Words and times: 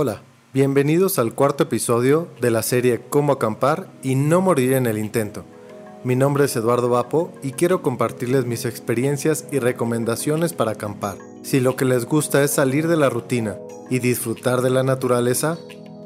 Hola, 0.00 0.22
bienvenidos 0.54 1.18
al 1.18 1.34
cuarto 1.34 1.64
episodio 1.64 2.28
de 2.40 2.52
la 2.52 2.62
serie 2.62 3.00
Cómo 3.10 3.32
acampar 3.32 3.88
y 4.00 4.14
no 4.14 4.40
morir 4.40 4.74
en 4.74 4.86
el 4.86 4.96
intento. 4.96 5.44
Mi 6.04 6.14
nombre 6.14 6.44
es 6.44 6.54
Eduardo 6.54 6.88
Vapo 6.88 7.32
y 7.42 7.50
quiero 7.50 7.82
compartirles 7.82 8.44
mis 8.44 8.64
experiencias 8.64 9.46
y 9.50 9.58
recomendaciones 9.58 10.52
para 10.52 10.70
acampar. 10.70 11.18
Si 11.42 11.58
lo 11.58 11.74
que 11.74 11.84
les 11.84 12.04
gusta 12.04 12.44
es 12.44 12.52
salir 12.52 12.86
de 12.86 12.96
la 12.96 13.10
rutina 13.10 13.56
y 13.90 13.98
disfrutar 13.98 14.62
de 14.62 14.70
la 14.70 14.84
naturaleza, 14.84 15.58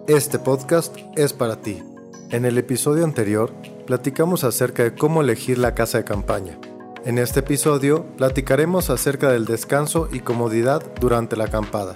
este 0.08 0.38
podcast 0.38 0.96
es 1.14 1.34
para 1.34 1.60
ti. 1.60 1.82
En 2.30 2.46
el 2.46 2.56
episodio 2.56 3.04
anterior 3.04 3.52
platicamos 3.86 4.42
acerca 4.42 4.84
de 4.84 4.94
cómo 4.94 5.20
elegir 5.20 5.58
la 5.58 5.74
casa 5.74 5.98
de 5.98 6.04
campaña. 6.04 6.58
En 7.04 7.18
este 7.18 7.40
episodio 7.40 8.06
platicaremos 8.16 8.88
acerca 8.88 9.30
del 9.30 9.44
descanso 9.44 10.08
y 10.10 10.20
comodidad 10.20 10.82
durante 10.98 11.36
la 11.36 11.44
acampada. 11.44 11.94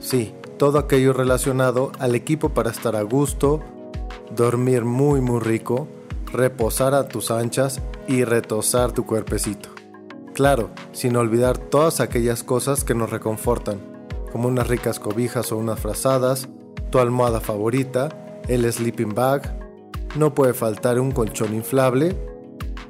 Sí, 0.00 0.34
todo 0.58 0.78
aquello 0.78 1.12
relacionado 1.12 1.92
al 1.98 2.14
equipo 2.14 2.50
para 2.50 2.70
estar 2.70 2.96
a 2.96 3.02
gusto, 3.02 3.60
dormir 4.34 4.84
muy 4.84 5.20
muy 5.20 5.40
rico, 5.40 5.88
reposar 6.32 6.94
a 6.94 7.08
tus 7.08 7.30
anchas 7.30 7.80
y 8.08 8.24
retosar 8.24 8.92
tu 8.92 9.04
cuerpecito. 9.06 9.68
Claro, 10.34 10.70
sin 10.92 11.16
olvidar 11.16 11.56
todas 11.56 12.00
aquellas 12.00 12.42
cosas 12.42 12.84
que 12.84 12.94
nos 12.94 13.10
reconfortan, 13.10 13.80
como 14.32 14.48
unas 14.48 14.68
ricas 14.68 15.00
cobijas 15.00 15.52
o 15.52 15.56
unas 15.56 15.80
frazadas, 15.80 16.48
tu 16.90 16.98
almohada 16.98 17.40
favorita, 17.40 18.40
el 18.48 18.70
sleeping 18.70 19.14
bag, 19.14 19.58
no 20.16 20.34
puede 20.34 20.54
faltar 20.54 21.00
un 21.00 21.12
colchón 21.12 21.54
inflable 21.54 22.16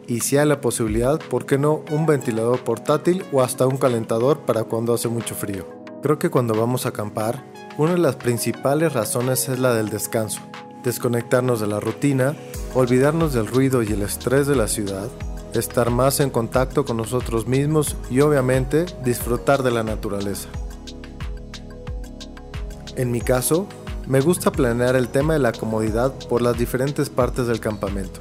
y 0.09 0.21
si 0.21 0.37
hay 0.37 0.47
la 0.47 0.61
posibilidad, 0.61 1.19
¿por 1.19 1.47
qué 1.47 1.59
no 1.59 1.85
un 1.91 2.07
ventilador 2.07 2.61
portátil 2.63 3.25
o 3.33 3.43
hasta 3.43 3.67
un 3.67 3.77
calentador 3.77 4.41
para 4.41 4.65
cuando 4.65 4.95
hace 4.95 5.09
mucho 5.09 5.35
frío? 5.35 5.67
Creo 6.03 6.19
que 6.19 6.31
cuando 6.31 6.55
vamos 6.55 6.87
a 6.87 6.91
acampar, 6.91 7.45
una 7.79 7.93
de 7.93 7.99
las 7.99 8.17
principales 8.17 8.95
razones 8.95 9.49
es 9.49 9.59
la 9.59 9.75
del 9.75 9.91
descanso. 9.91 10.41
Desconectarnos 10.83 11.61
de 11.61 11.67
la 11.67 11.81
rutina, 11.81 12.35
olvidarnos 12.75 13.35
del 13.35 13.47
ruido 13.47 13.83
y 13.83 13.89
el 13.89 14.03
estrés 14.03 14.47
de 14.47 14.57
la 14.57 14.67
ciudad, 14.67 15.09
estar 15.53 15.91
más 15.91 16.21
en 16.21 16.31
contacto 16.31 16.85
con 16.85 16.97
nosotros 16.97 17.47
mismos 17.47 17.97
y 18.11 18.21
obviamente 18.21 18.87
disfrutar 19.05 19.63
de 19.63 19.73
la 19.73 19.83
naturaleza. 19.83 20.49
En 22.97 23.11
mi 23.11 23.21
caso, 23.21 23.67
me 24.07 24.21
gusta 24.21 24.53
planear 24.53 24.97
el 24.97 25.09
tema 25.09 25.35
de 25.35 25.41
la 25.41 25.53
comodidad 25.53 26.15
por 26.29 26.41
las 26.41 26.57
diferentes 26.57 27.11
partes 27.11 27.47
del 27.47 27.61
campamento. 27.61 28.21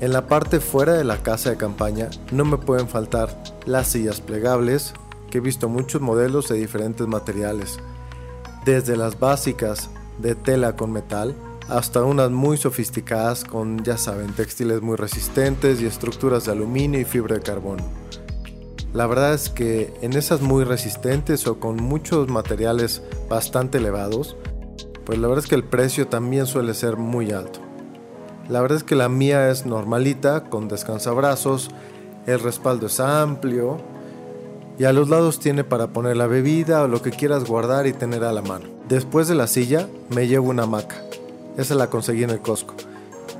En 0.00 0.12
la 0.12 0.26
parte 0.26 0.58
fuera 0.58 0.94
de 0.94 1.04
la 1.04 1.18
casa 1.18 1.50
de 1.50 1.56
campaña 1.56 2.10
no 2.32 2.44
me 2.44 2.58
pueden 2.58 2.88
faltar 2.88 3.28
las 3.64 3.88
sillas 3.88 4.20
plegables, 4.20 4.92
que 5.30 5.38
he 5.38 5.40
visto 5.40 5.68
muchos 5.68 6.00
modelos 6.00 6.48
de 6.48 6.56
diferentes 6.56 7.06
materiales, 7.06 7.78
desde 8.64 8.96
las 8.96 9.18
básicas 9.18 9.90
de 10.18 10.34
tela 10.34 10.76
con 10.76 10.92
metal 10.92 11.34
hasta 11.68 12.04
unas 12.04 12.30
muy 12.30 12.56
sofisticadas 12.56 13.44
con, 13.44 13.82
ya 13.84 13.96
saben, 13.96 14.32
textiles 14.32 14.82
muy 14.82 14.96
resistentes 14.96 15.80
y 15.80 15.86
estructuras 15.86 16.44
de 16.44 16.52
aluminio 16.52 17.00
y 17.00 17.04
fibra 17.04 17.36
de 17.36 17.42
carbono. 17.42 17.84
La 18.92 19.06
verdad 19.06 19.34
es 19.34 19.48
que 19.48 19.92
en 20.02 20.12
esas 20.12 20.40
muy 20.40 20.64
resistentes 20.64 21.46
o 21.46 21.58
con 21.58 21.76
muchos 21.76 22.28
materiales 22.28 23.02
bastante 23.28 23.78
elevados, 23.78 24.36
pues 25.04 25.18
la 25.18 25.26
verdad 25.26 25.44
es 25.44 25.48
que 25.48 25.56
el 25.56 25.64
precio 25.64 26.06
también 26.08 26.46
suele 26.46 26.74
ser 26.74 26.96
muy 26.96 27.32
alto. 27.32 27.60
La 28.48 28.60
verdad 28.60 28.78
es 28.78 28.84
que 28.84 28.94
la 28.94 29.08
mía 29.08 29.50
es 29.50 29.66
normalita, 29.66 30.44
con 30.44 30.68
descansabrazos, 30.68 31.70
el 32.26 32.40
respaldo 32.40 32.86
es 32.86 33.00
amplio, 33.00 33.78
y 34.78 34.84
a 34.84 34.92
los 34.92 35.08
lados 35.08 35.38
tiene 35.38 35.64
para 35.64 35.88
poner 35.88 36.16
la 36.16 36.26
bebida 36.26 36.82
o 36.82 36.88
lo 36.88 37.02
que 37.02 37.10
quieras 37.10 37.44
guardar 37.44 37.86
y 37.86 37.92
tener 37.92 38.24
a 38.24 38.32
la 38.32 38.42
mano. 38.42 38.66
Después 38.88 39.28
de 39.28 39.34
la 39.34 39.46
silla 39.46 39.88
me 40.10 40.26
llevo 40.26 40.50
una 40.50 40.64
hamaca. 40.64 40.96
Esa 41.56 41.74
la 41.74 41.88
conseguí 41.88 42.24
en 42.24 42.30
el 42.30 42.40
Costco. 42.40 42.74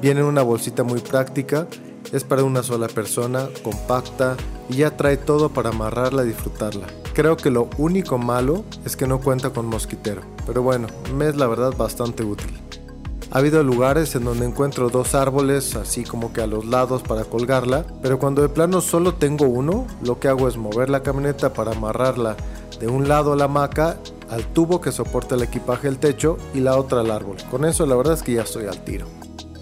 Viene 0.01 0.21
en 0.21 0.27
una 0.27 0.43
bolsita 0.43 0.85
muy 0.85 1.01
práctica, 1.01 1.67
es 2.13 2.25
para 2.25 2.45
una 2.45 2.63
sola 2.63 2.89
persona, 2.89 3.49
compacta 3.63 4.37
y 4.69 4.77
ya 4.77 4.97
trae 4.97 5.17
todo 5.17 5.49
para 5.49 5.71
amarrarla 5.71 6.25
y 6.25 6.29
disfrutarla. 6.29 6.87
Creo 7.15 7.37
que 7.37 7.51
lo 7.51 7.69
único 7.79 8.19
malo 8.19 8.65
es 8.85 8.97
que 8.97 9.07
no 9.07 9.21
cuenta 9.21 9.51
con 9.51 9.67
mosquitero, 9.67 10.23
pero 10.47 10.63
bueno, 10.63 10.89
me 11.17 11.29
es 11.29 11.37
la 11.37 11.47
verdad 11.47 11.77
bastante 11.77 12.25
útil. 12.25 12.51
Ha 13.35 13.39
habido 13.39 13.65
lugares 13.65 14.15
en 14.15 14.23
donde 14.23 14.47
encuentro 14.47 14.91
dos 14.91 15.17
árboles 15.17 15.75
así 15.75 16.05
como 16.05 16.33
que 16.33 16.41
a 16.41 16.47
los 16.47 16.65
lados 16.67 17.03
para 17.03 17.25
colgarla, 17.25 17.85
pero 18.01 18.21
cuando 18.21 18.43
de 18.43 18.49
plano 18.49 18.81
solo 18.81 19.15
tengo 19.15 19.47
uno, 19.47 19.89
lo 20.05 20.21
que 20.21 20.29
hago 20.29 20.47
es 20.47 20.57
mover 20.57 20.89
la 20.89 21.03
camioneta 21.03 21.53
para 21.53 21.73
amarrarla 21.73 22.37
de 22.79 22.87
un 22.87 23.09
lado 23.09 23.33
a 23.33 23.37
la 23.37 23.47
hamaca 23.47 23.99
al 24.31 24.47
tubo 24.53 24.81
que 24.81 24.93
soporta 24.93 25.35
el 25.35 25.43
equipaje 25.43 25.89
del 25.89 25.99
techo 25.99 26.39
y 26.55 26.61
la 26.61 26.77
otra 26.77 27.01
al 27.01 27.11
árbol. 27.11 27.39
Con 27.51 27.65
eso 27.65 27.87
la 27.87 27.97
verdad 27.97 28.15
es 28.15 28.23
que 28.23 28.35
ya 28.35 28.43
estoy 28.43 28.67
al 28.67 28.85
tiro. 28.85 29.09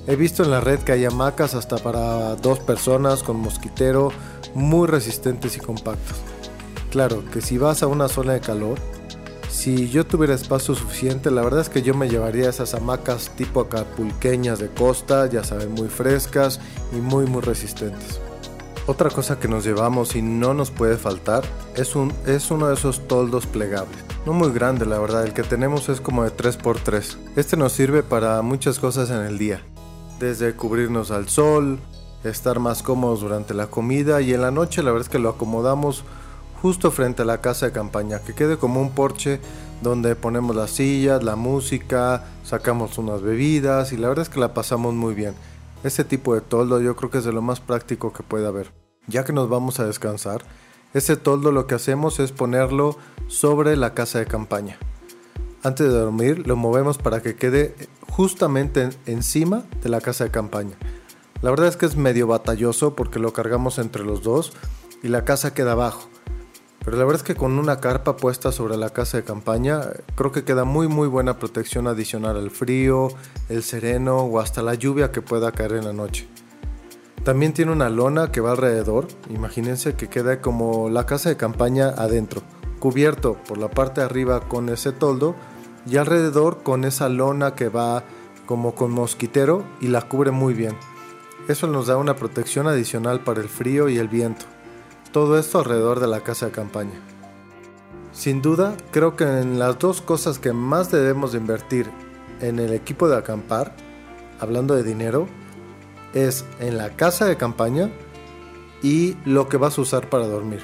He 0.07 0.17
visto 0.17 0.43
en 0.43 0.51
la 0.51 0.61
red 0.61 0.81
que 0.81 0.93
hay 0.93 1.07
hamacas 1.07 1.55
hasta 1.55 1.79
para 1.79 2.37
dos 2.37 2.59
personas 2.59 3.23
con 3.23 3.39
mosquitero 3.39 4.11
muy 4.55 4.87
resistentes 4.87 5.57
y 5.57 5.61
compactos. 5.61 6.19
Claro 6.91 7.25
que 7.33 7.41
si 7.41 7.57
vas 7.57 7.83
a 7.83 7.87
una 7.87 8.09
zona 8.09 8.35
de 8.35 8.41
calor, 8.41 8.79
si 9.53 9.91
yo 9.91 10.07
tuviera 10.07 10.35
espacio 10.35 10.75
suficiente, 10.75 11.31
la 11.31 11.43
verdad 11.43 11.61
es 11.61 11.69
que 11.69 11.83
yo 11.83 11.95
me 11.95 12.09
llevaría 12.09 12.49
esas 12.49 12.73
hamacas 12.73 13.31
tipo 13.37 13.61
acapulqueñas 13.61 14.59
de 14.59 14.69
costa, 14.69 15.27
ya 15.27 15.45
saben, 15.45 15.73
muy 15.73 15.89
frescas 15.89 16.59
y 16.91 16.97
muy 16.97 17.27
muy 17.27 17.43
resistentes. 17.43 18.19
Otra 18.87 19.11
cosa 19.11 19.39
que 19.39 19.49
nos 19.49 19.65
llevamos 19.65 20.17
y 20.17 20.23
no 20.23 20.55
nos 20.55 20.71
puede 20.71 20.97
faltar 20.97 21.45
es, 21.77 21.95
un, 21.95 22.15
es 22.27 22.51
uno 22.51 22.69
de 22.69 22.75
esos 22.75 23.07
toldos 23.07 23.47
plegables. 23.47 23.97
No 24.25 24.33
muy 24.33 24.51
grande, 24.53 24.87
la 24.87 24.99
verdad, 24.99 25.25
el 25.25 25.35
que 25.35 25.43
tenemos 25.43 25.91
es 25.91 26.01
como 26.01 26.25
de 26.25 26.35
3x3. 26.35 27.17
Este 27.37 27.57
nos 27.59 27.75
sirve 27.75 28.03
para 28.03 28.41
muchas 28.41 28.79
cosas 28.79 29.11
en 29.11 29.19
el 29.19 29.37
día. 29.37 29.61
Desde 30.19 30.57
cubrirnos 30.57 31.11
al 31.11 31.29
sol, 31.29 31.79
estar 32.25 32.59
más 32.59 32.83
cómodos 32.83 33.21
durante 33.21 33.53
la 33.53 33.67
comida 33.67 34.23
y 34.23 34.33
en 34.33 34.41
la 34.41 34.51
noche 34.51 34.83
la 34.83 34.93
verdad 34.93 35.07
es 35.07 35.13
que 35.13 35.19
lo 35.19 35.29
acomodamos 35.29 36.05
justo 36.63 36.93
frente 36.93 37.23
a 37.23 37.25
la 37.25 37.41
casa 37.41 37.67
de 37.67 37.73
campaña, 37.73 38.21
que 38.21 38.35
quede 38.35 38.57
como 38.57 38.81
un 38.81 38.93
porche 38.93 39.41
donde 39.83 40.15
ponemos 40.15 40.55
las 40.55 40.71
sillas, 40.71 41.25
la 41.25 41.35
música, 41.35 42.25
sacamos 42.45 42.99
unas 42.99 43.21
bebidas 43.21 43.93
y 43.93 43.97
la 43.97 44.09
verdad 44.09 44.23
es 44.23 44.29
que 44.29 44.39
la 44.39 44.55
pasamos 44.55 44.95
muy 44.95 45.13
bien. 45.13 45.35
Este 45.83 46.05
tipo 46.05 46.37
de 46.37 46.41
toldo 46.41 46.81
yo 46.81 46.95
creo 46.95 47.11
que 47.11 47.19
es 47.19 47.25
de 47.25 47.33
lo 47.33 47.43
más 47.43 47.59
práctico 47.59 48.13
que 48.13 48.23
puede 48.23 48.47
haber. 48.47 48.71
Ya 49.09 49.25
que 49.25 49.33
nos 49.33 49.49
vamos 49.49 49.81
a 49.81 49.87
descansar, 49.87 50.45
este 50.95 51.17
toldo 51.17 51.51
lo 51.51 51.67
que 51.67 51.75
hacemos 51.75 52.21
es 52.21 52.31
ponerlo 52.31 52.97
sobre 53.27 53.77
la 53.77 53.93
casa 53.93 54.21
de 54.21 54.27
campaña. 54.27 54.79
Antes 55.65 55.89
de 55.89 55.99
dormir 55.99 56.47
lo 56.47 56.55
movemos 56.55 56.97
para 56.97 57.23
que 57.23 57.35
quede 57.35 57.75
justamente 58.09 58.91
encima 59.07 59.65
de 59.83 59.89
la 59.89 60.01
casa 60.01 60.23
de 60.23 60.31
campaña. 60.31 60.77
La 61.41 61.51
verdad 61.51 61.67
es 61.67 61.77
que 61.77 61.87
es 61.87 61.97
medio 61.97 62.29
batalloso 62.29 62.95
porque 62.95 63.19
lo 63.19 63.33
cargamos 63.33 63.79
entre 63.79 64.05
los 64.05 64.23
dos 64.23 64.53
y 65.03 65.09
la 65.09 65.25
casa 65.25 65.55
queda 65.55 65.73
abajo. 65.73 66.12
Pero 66.85 66.97
la 66.97 67.05
verdad 67.05 67.23
es 67.23 67.27
que 67.27 67.37
con 67.37 67.59
una 67.59 67.79
carpa 67.79 68.17
puesta 68.17 68.51
sobre 68.51 68.77
la 68.77 68.91
casa 68.91 69.17
de 69.17 69.25
campaña, 69.25 69.83
creo 70.17 70.33
que 70.33 70.45
queda 70.45 70.65
muy 70.65 70.89
muy 70.89 71.07
buena 71.07 71.39
protección 71.39 71.87
adicional 71.87 72.37
al 72.37 72.51
frío, 72.51 73.09
el 73.49 73.63
sereno 73.63 74.19
o 74.19 74.41
hasta 74.41 74.63
la 74.63 74.75
lluvia 74.75 75.13
que 75.13 75.23
pueda 75.23 75.53
caer 75.53 75.73
en 75.73 75.85
la 75.85 75.93
noche. 75.93 76.29
También 77.25 77.53
tiene 77.53 77.71
una 77.71 77.89
lona 77.89 78.33
que 78.33 78.41
va 78.41 78.51
alrededor, 78.51 79.07
imagínense 79.31 79.95
que 79.95 80.09
queda 80.09 80.41
como 80.41 80.91
la 80.91 81.07
casa 81.07 81.29
de 81.29 81.37
campaña 81.37 81.89
adentro, 81.91 82.43
cubierto 82.81 83.37
por 83.47 83.59
la 83.59 83.71
parte 83.71 84.01
de 84.01 84.07
arriba 84.07 84.49
con 84.49 84.69
ese 84.69 84.91
toldo 84.91 85.37
y 85.87 85.99
alrededor 85.99 86.65
con 86.65 86.85
esa 86.85 87.09
lona 87.09 87.55
que 87.55 87.69
va 87.69 88.03
como 88.47 88.75
con 88.75 88.91
mosquitero 88.91 89.65
y 89.81 89.87
la 89.87 90.03
cubre 90.03 90.33
muy 90.33 90.53
bien. 90.53 90.77
Eso 91.47 91.69
nos 91.69 91.87
da 91.87 91.97
una 91.97 92.17
protección 92.17 92.67
adicional 92.67 93.21
para 93.21 93.41
el 93.41 93.49
frío 93.49 93.89
y 93.89 93.99
el 93.99 94.09
viento. 94.09 94.47
Todo 95.13 95.39
esto 95.39 95.59
alrededor 95.59 96.01
de 96.01 96.07
la 96.07 96.21
casa 96.21 96.47
de 96.47 96.53
campaña. 96.53 96.99
Sin 98.13 98.41
duda, 98.41 98.79
creo 98.93 99.15
que 99.15 99.25
en 99.25 99.59
las 99.59 99.79
dos 99.79 100.01
cosas 100.01 100.39
que 100.39 100.55
más 100.55 100.91
debemos 100.91 101.33
de 101.33 101.39
invertir 101.39 101.91
en 102.41 102.59
el 102.59 102.73
equipo 102.73 103.11
de 103.11 103.19
acampar, 103.19 103.77
hablando 104.41 104.75
de 104.75 104.83
dinero, 104.83 105.29
es 106.15 106.47
en 106.61 106.79
la 106.79 106.97
casa 106.97 107.27
de 107.27 107.37
campaña 107.37 107.91
y 108.83 109.19
lo 109.27 109.51
que 109.51 109.59
vas 109.59 109.77
a 109.77 109.83
usar 109.83 110.09
para 110.09 110.27
dormir. 110.27 110.63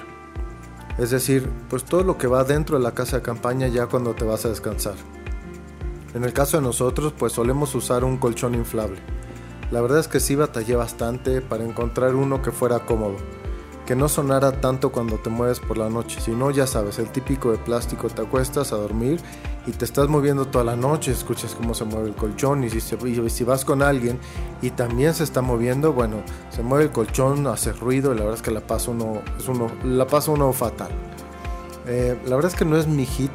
Es 0.96 1.10
decir, 1.10 1.46
pues 1.68 1.84
todo 1.84 2.02
lo 2.02 2.16
que 2.16 2.26
va 2.26 2.42
dentro 2.42 2.78
de 2.78 2.82
la 2.82 2.94
casa 2.94 3.18
de 3.18 3.22
campaña 3.22 3.68
ya 3.68 3.86
cuando 3.86 4.14
te 4.14 4.24
vas 4.24 4.46
a 4.46 4.48
descansar. 4.48 4.94
En 6.14 6.24
el 6.24 6.32
caso 6.32 6.56
de 6.56 6.62
nosotros, 6.62 7.12
pues 7.18 7.34
solemos 7.34 7.74
usar 7.74 8.02
un 8.02 8.16
colchón 8.16 8.54
inflable. 8.54 8.98
La 9.70 9.82
verdad 9.82 10.00
es 10.00 10.08
que 10.08 10.20
sí 10.20 10.36
batallé 10.36 10.74
bastante 10.74 11.42
para 11.42 11.64
encontrar 11.64 12.14
uno 12.14 12.40
que 12.40 12.50
fuera 12.50 12.86
cómodo 12.86 13.16
que 13.88 13.96
no 13.96 14.06
sonara 14.06 14.52
tanto 14.52 14.92
cuando 14.92 15.16
te 15.16 15.30
mueves 15.30 15.60
por 15.60 15.78
la 15.78 15.88
noche, 15.88 16.20
si 16.20 16.32
no 16.32 16.50
ya 16.50 16.66
sabes, 16.66 16.98
el 16.98 17.08
típico 17.08 17.52
de 17.52 17.56
plástico, 17.56 18.10
te 18.10 18.20
acuestas 18.20 18.74
a 18.74 18.76
dormir 18.76 19.18
y 19.66 19.70
te 19.70 19.86
estás 19.86 20.10
moviendo 20.10 20.44
toda 20.44 20.62
la 20.62 20.76
noche, 20.76 21.10
escuchas 21.10 21.54
cómo 21.54 21.72
se 21.72 21.86
mueve 21.86 22.10
el 22.10 22.14
colchón 22.14 22.64
y 22.64 22.68
si, 22.68 23.44
vas 23.44 23.64
con 23.64 23.80
alguien 23.80 24.18
y 24.60 24.72
también 24.72 25.14
se 25.14 25.24
está 25.24 25.40
moviendo, 25.40 25.94
bueno, 25.94 26.16
se 26.50 26.62
mueve 26.62 26.84
el 26.84 26.90
colchón, 26.90 27.46
hace 27.46 27.72
ruido 27.72 28.12
y 28.12 28.16
la 28.16 28.24
verdad 28.24 28.36
es 28.36 28.42
que 28.42 28.50
la 28.50 28.60
pasa 28.60 28.90
uno, 28.90 29.22
es 29.38 29.48
uno, 29.48 29.68
la 29.82 30.06
uno 30.26 30.52
fatal. 30.52 30.90
Eh, 31.86 32.14
la 32.26 32.36
verdad 32.36 32.52
es 32.52 32.58
que 32.58 32.66
no 32.66 32.76
es 32.76 32.86
mi 32.86 33.06
hit 33.06 33.32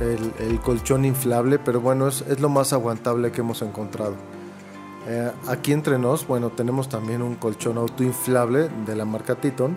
el, 0.00 0.60
colchón 0.60 1.04
inflable, 1.04 1.58
pero 1.58 1.80
bueno, 1.80 2.06
es, 2.06 2.38
lo 2.38 2.48
más 2.48 2.72
aguantable 2.72 3.32
que 3.32 3.40
hemos 3.40 3.62
encontrado. 3.62 4.14
Eh, 5.08 5.30
aquí 5.46 5.72
entre 5.72 5.98
nos, 5.98 6.26
bueno, 6.26 6.50
tenemos 6.50 6.88
también 6.88 7.22
un 7.22 7.36
colchón 7.36 7.78
autoinflable 7.78 8.68
de 8.86 8.96
la 8.96 9.04
marca 9.04 9.36
Titon, 9.36 9.76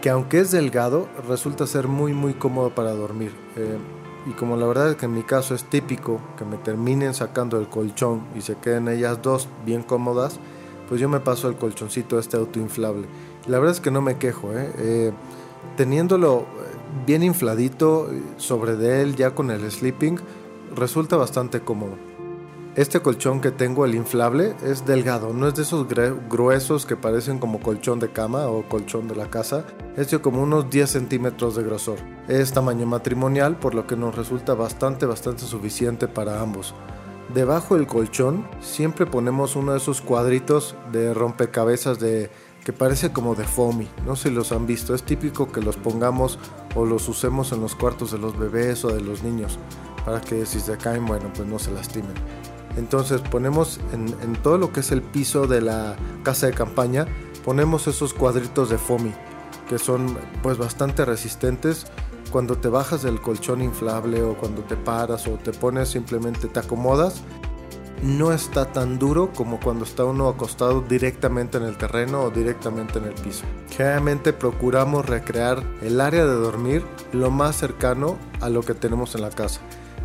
que 0.00 0.10
aunque 0.10 0.38
es 0.38 0.52
delgado, 0.52 1.08
resulta 1.28 1.66
ser 1.66 1.88
muy 1.88 2.12
muy 2.12 2.34
cómodo 2.34 2.70
para 2.70 2.92
dormir. 2.92 3.32
Eh, 3.56 3.78
y 4.26 4.30
como 4.32 4.56
la 4.56 4.66
verdad 4.66 4.90
es 4.90 4.96
que 4.96 5.06
en 5.06 5.14
mi 5.14 5.22
caso 5.22 5.54
es 5.54 5.64
típico 5.64 6.20
que 6.38 6.44
me 6.44 6.56
terminen 6.56 7.14
sacando 7.14 7.58
el 7.58 7.68
colchón 7.68 8.22
y 8.34 8.40
se 8.40 8.54
queden 8.56 8.88
ellas 8.88 9.20
dos 9.22 9.48
bien 9.66 9.82
cómodas, 9.82 10.38
pues 10.88 11.00
yo 11.00 11.08
me 11.08 11.20
paso 11.20 11.48
el 11.48 11.56
colchoncito 11.56 12.18
este 12.18 12.36
autoinflable. 12.36 13.06
La 13.46 13.58
verdad 13.58 13.74
es 13.74 13.80
que 13.80 13.90
no 13.90 14.00
me 14.02 14.18
quejo, 14.18 14.52
¿eh? 14.54 15.12
teniéndolo 15.76 16.46
bien 17.06 17.22
infladito 17.22 18.08
sobre 18.36 18.76
de 18.76 19.02
él 19.02 19.16
ya 19.16 19.34
con 19.34 19.50
el 19.50 19.70
sleeping, 19.70 20.18
resulta 20.74 21.16
bastante 21.16 21.60
cómodo. 21.60 22.13
Este 22.76 22.98
colchón 22.98 23.40
que 23.40 23.52
tengo, 23.52 23.84
el 23.84 23.94
inflable, 23.94 24.56
es 24.64 24.84
delgado, 24.84 25.32
no 25.32 25.46
es 25.46 25.54
de 25.54 25.62
esos 25.62 25.86
gruesos 25.88 26.86
que 26.86 26.96
parecen 26.96 27.38
como 27.38 27.60
colchón 27.60 28.00
de 28.00 28.10
cama 28.10 28.48
o 28.48 28.68
colchón 28.68 29.06
de 29.06 29.14
la 29.14 29.30
casa, 29.30 29.64
es 29.96 30.10
de 30.10 30.20
como 30.20 30.42
unos 30.42 30.70
10 30.70 30.90
centímetros 30.90 31.54
de 31.54 31.62
grosor. 31.62 31.98
Es 32.26 32.52
tamaño 32.52 32.84
matrimonial, 32.84 33.60
por 33.60 33.76
lo 33.76 33.86
que 33.86 33.94
nos 33.94 34.16
resulta 34.16 34.54
bastante, 34.54 35.06
bastante 35.06 35.44
suficiente 35.44 36.08
para 36.08 36.40
ambos. 36.40 36.74
Debajo 37.32 37.76
del 37.76 37.86
colchón 37.86 38.44
siempre 38.60 39.06
ponemos 39.06 39.54
uno 39.54 39.70
de 39.70 39.78
esos 39.78 40.00
cuadritos 40.00 40.74
de 40.90 41.14
rompecabezas 41.14 42.00
de 42.00 42.28
que 42.64 42.72
parece 42.72 43.12
como 43.12 43.36
de 43.36 43.44
foamy. 43.44 43.88
No 44.04 44.16
sé 44.16 44.30
si 44.30 44.34
los 44.34 44.50
han 44.50 44.66
visto. 44.66 44.94
Es 44.94 45.04
típico 45.04 45.52
que 45.52 45.60
los 45.60 45.76
pongamos 45.76 46.40
o 46.74 46.84
los 46.84 47.08
usemos 47.08 47.52
en 47.52 47.60
los 47.60 47.76
cuartos 47.76 48.10
de 48.10 48.18
los 48.18 48.36
bebés 48.36 48.84
o 48.84 48.88
de 48.88 49.00
los 49.00 49.22
niños 49.22 49.60
para 50.04 50.20
que 50.20 50.44
si 50.44 50.60
se 50.60 50.76
caen, 50.76 51.06
bueno, 51.06 51.30
pues 51.34 51.48
no 51.48 51.58
se 51.58 51.70
lastimen. 51.70 52.14
Entonces 52.76 53.20
ponemos 53.20 53.80
en, 53.92 54.34
todo 54.42 54.58
lo 54.58 54.72
que 54.72 54.80
es 54.80 54.90
el 54.90 55.02
piso 55.02 55.46
de 55.46 55.60
la 55.60 55.96
casa 56.22 56.46
de 56.46 56.54
campaña, 56.54 57.06
ponemos 57.44 57.86
esos 57.86 58.14
cuadritos 58.14 58.70
de 58.70 58.78
foamy 58.78 59.12
que 59.68 59.78
son 59.78 60.16
pues 60.42 60.58
bastante 60.58 61.04
resistentes. 61.04 61.86
Cuando 62.30 62.56
te 62.56 62.68
bajas 62.68 63.02
del 63.02 63.20
colchón 63.20 63.62
inflable 63.62 64.22
o 64.22 64.36
cuando 64.36 64.62
te 64.62 64.76
paras 64.76 65.26
o 65.28 65.32
te 65.32 65.52
pones 65.52 65.88
simplemente 65.88 66.48
te 66.48 66.60
acomodas, 66.60 67.22
no 68.02 68.32
está 68.32 68.66
tan 68.66 68.98
duro 68.98 69.32
como 69.32 69.60
cuando 69.60 69.84
está 69.84 70.04
uno 70.04 70.28
acostado 70.28 70.82
directamente 70.82 71.58
en 71.58 71.64
el 71.64 71.78
terreno 71.78 72.22
o 72.22 72.30
directamente 72.30 72.98
en 72.98 73.04
el 73.04 73.14
piso. 73.14 73.44
Generalmente 73.70 74.32
procuramos 74.32 75.06
recrear 75.06 75.62
el 75.80 76.00
área 76.00 76.24
de 76.26 76.34
dormir 76.34 76.84
lo 77.12 77.30
más 77.30 77.56
cercano 77.56 78.18
a 78.40 78.50
lo 78.50 78.62
que 78.62 78.74
tenemos 78.74 79.14
en 79.14 79.22
la 79.22 79.30
casa, 79.30 79.60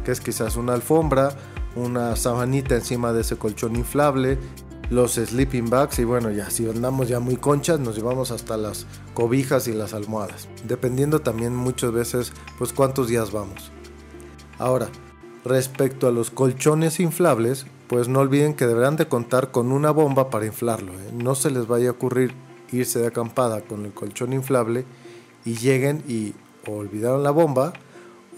que 0.06 0.12
es 0.12 0.21
quizás 0.21 0.56
una 0.56 0.74
alfombra, 0.74 1.33
una 1.75 2.16
sabanita 2.16 2.75
encima 2.75 3.13
de 3.13 3.21
ese 3.21 3.38
colchón 3.38 3.75
inflable, 3.75 4.38
los 4.89 5.13
sleeping 5.13 5.69
bags 5.69 6.00
y 6.00 6.04
bueno, 6.04 6.31
ya 6.31 6.50
si 6.50 6.68
andamos 6.68 7.07
ya 7.07 7.19
muy 7.19 7.36
conchas 7.36 7.80
nos 7.80 7.95
llevamos 7.95 8.31
hasta 8.31 8.57
las 8.57 8.88
cobijas 9.13 9.68
y 9.68 9.74
las 9.74 9.94
almohadas, 9.94 10.48
dependiendo 10.68 11.19
también 11.19 11.56
muchas 11.56 11.92
veces 11.92 12.33
pues 12.57 12.74
cuántos 12.74 13.07
días 13.07 13.31
vamos. 13.31 13.71
Ahora, 14.57 14.89
respecto 15.45 16.07
a 16.07 16.12
los 16.12 16.31
colchones 16.31 17.00
inflables, 17.00 17.66
pues 17.88 18.07
no 18.07 18.19
olviden 18.19 18.56
que 18.56 18.68
deberán 18.68 18.98
de 18.98 19.07
contar 19.07 19.51
con 19.51 19.71
una 19.71 19.92
bomba 19.92 20.30
para 20.30 20.45
inflarlo. 20.45 20.94
¿eh? 20.94 21.12
No 21.13 21.33
se 21.36 21.50
les 21.50 21.68
vaya 21.68 21.89
a 21.89 21.94
ocurrir 21.94 22.33
irse 22.71 23.00
de 23.00 23.07
acampada 23.07 23.62
con 23.62 23.86
el 23.86 23.94
colchón 23.94 24.33
inflable 24.33 24.86
y 25.45 25.56
lleguen 25.56 26.04
y 26.07 26.33
olvidaron 26.68 27.24
la 27.24 27.31
bomba 27.31 27.74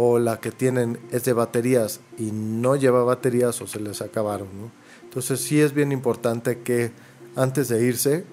o 0.03 0.17
la 0.17 0.39
que 0.39 0.49
tienen 0.51 0.99
es 1.11 1.25
de 1.25 1.33
baterías 1.33 1.99
y 2.17 2.31
no 2.31 2.75
lleva 2.75 3.03
baterías 3.03 3.61
o 3.61 3.67
se 3.67 3.79
les 3.79 4.01
acabaron. 4.01 4.47
Entonces 5.03 5.41
sí 5.41 5.61
es 5.61 5.75
bien 5.75 5.91
importante 5.91 6.61
que 6.61 6.91
antes 7.35 7.67
de 7.67 7.85
irse 7.85 8.25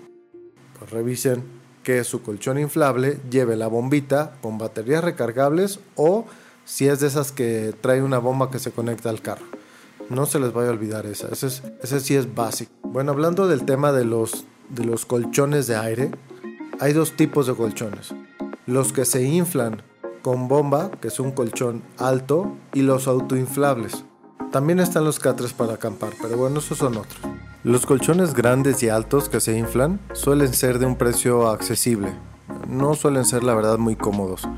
pues 0.78 0.90
revisen 0.90 1.44
que 1.82 2.04
su 2.04 2.22
colchón 2.22 2.58
inflable 2.58 3.18
lleve 3.30 3.54
la 3.54 3.66
bombita 3.66 4.32
con 4.40 4.56
baterías 4.56 5.04
recargables 5.04 5.78
o 5.94 6.24
si 6.64 6.88
es 6.88 7.00
de 7.00 7.08
esas 7.08 7.32
que 7.32 7.74
trae 7.78 8.02
una 8.02 8.18
bomba 8.18 8.50
que 8.50 8.58
se 8.58 8.72
conecta 8.72 9.10
al 9.10 9.20
carro. 9.20 9.44
No 10.08 10.24
se 10.24 10.40
les 10.40 10.54
vaya 10.54 10.70
a 10.70 10.72
olvidar 10.72 11.04
esa. 11.04 11.28
Ese, 11.28 12.00
sí 12.00 12.16
es 12.16 12.34
básico. 12.34 12.72
Bueno, 12.82 13.12
hablando 13.12 13.46
del 13.46 13.66
tema 13.66 13.92
de 13.92 14.06
los, 14.06 14.46
de 14.70 14.86
los 14.86 15.04
colchones 15.04 15.66
de 15.66 15.76
aire, 15.76 16.12
hay 16.80 16.94
dos 16.94 17.14
tipos 17.14 17.46
de 17.46 17.54
colchones. 17.54 18.14
Los 18.64 18.94
que 18.94 19.04
se 19.04 19.22
inflan 19.22 19.82
con 20.22 20.48
bomba, 20.48 20.90
que 21.00 21.08
es 21.08 21.20
un 21.20 21.32
colchón 21.32 21.82
alto, 21.98 22.56
y 22.72 22.82
los 22.82 23.08
autoinflables. 23.08 24.04
También 24.52 24.80
están 24.80 25.04
los 25.04 25.18
catres 25.18 25.52
para 25.52 25.74
acampar, 25.74 26.12
pero 26.20 26.36
bueno, 26.36 26.60
esos 26.60 26.78
son 26.78 26.96
otros. 26.96 27.20
Los 27.64 27.86
colchones 27.86 28.34
grandes 28.34 28.82
y 28.82 28.88
altos 28.88 29.28
que 29.28 29.40
se 29.40 29.58
inflan 29.58 30.00
suelen 30.12 30.54
ser 30.54 30.78
de 30.78 30.86
un 30.86 30.96
precio 30.96 31.48
accesible. 31.48 32.14
No 32.68 32.94
suelen 32.94 33.24
ser 33.24 33.44
la 33.44 33.54
verdad 33.54 33.78
muy 33.78 33.96
cómodos. 33.96 34.48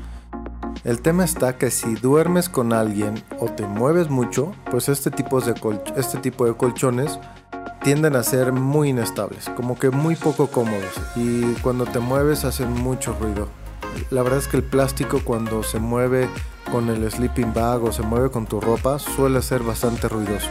El 0.83 1.01
tema 1.01 1.23
está 1.23 1.57
que 1.57 1.71
si 1.71 1.95
duermes 1.95 2.49
con 2.49 2.73
alguien 2.73 3.23
o 3.39 3.47
te 3.47 3.67
mueves 3.67 4.09
mucho, 4.09 4.53
pues 4.71 4.89
este 4.89 5.11
tipo 5.11 5.41
de, 5.41 5.53
este 5.95 6.19
tipo 6.19 6.45
de 6.45 6.55
colchones 6.55 7.19
tienden 7.83 8.15
a 8.15 8.23
ser 8.23 8.51
muy 8.51 8.89
inestables, 8.89 9.49
como 9.55 9.77
que 9.77 9.89
muy 9.89 10.15
poco 10.15 10.47
cómodos 10.47 10.93
y 11.15 11.53
cuando 11.61 11.85
te 11.85 11.99
mueves 11.99 12.45
hacen 12.45 12.71
mucho 12.71 13.15
ruido. 13.19 13.47
La 14.09 14.23
verdad 14.23 14.39
es 14.39 14.47
que 14.47 14.57
el 14.57 14.63
plástico 14.63 15.21
cuando 15.23 15.63
se 15.63 15.79
mueve 15.79 16.29
con 16.71 16.89
el 16.89 17.09
sleeping 17.09 17.53
bag 17.53 17.83
o 17.83 17.91
se 17.91 18.01
mueve 18.01 18.29
con 18.29 18.45
tu 18.45 18.61
ropa 18.61 18.99
suele 18.99 19.41
ser 19.41 19.63
bastante 19.63 20.07
ruidoso. 20.07 20.49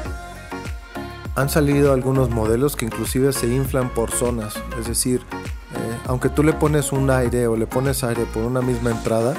Han 1.37 1.48
salido 1.48 1.92
algunos 1.92 2.31
modelos 2.31 2.76
que 2.76 2.84
inclusive 2.84 3.32
se 3.32 3.46
inflan 3.46 3.88
por 3.90 4.10
zonas, 4.10 4.54
es 4.78 4.87
decir, 4.87 5.20
eh, 5.20 5.98
aunque 6.06 6.28
tú 6.28 6.42
le 6.42 6.52
pones 6.52 6.92
un 6.92 7.10
aire 7.10 7.46
o 7.46 7.56
le 7.56 7.66
pones 7.66 8.04
aire 8.04 8.25
por 8.26 8.42
una 8.42 8.60
misma 8.60 8.90
entrada, 8.90 9.34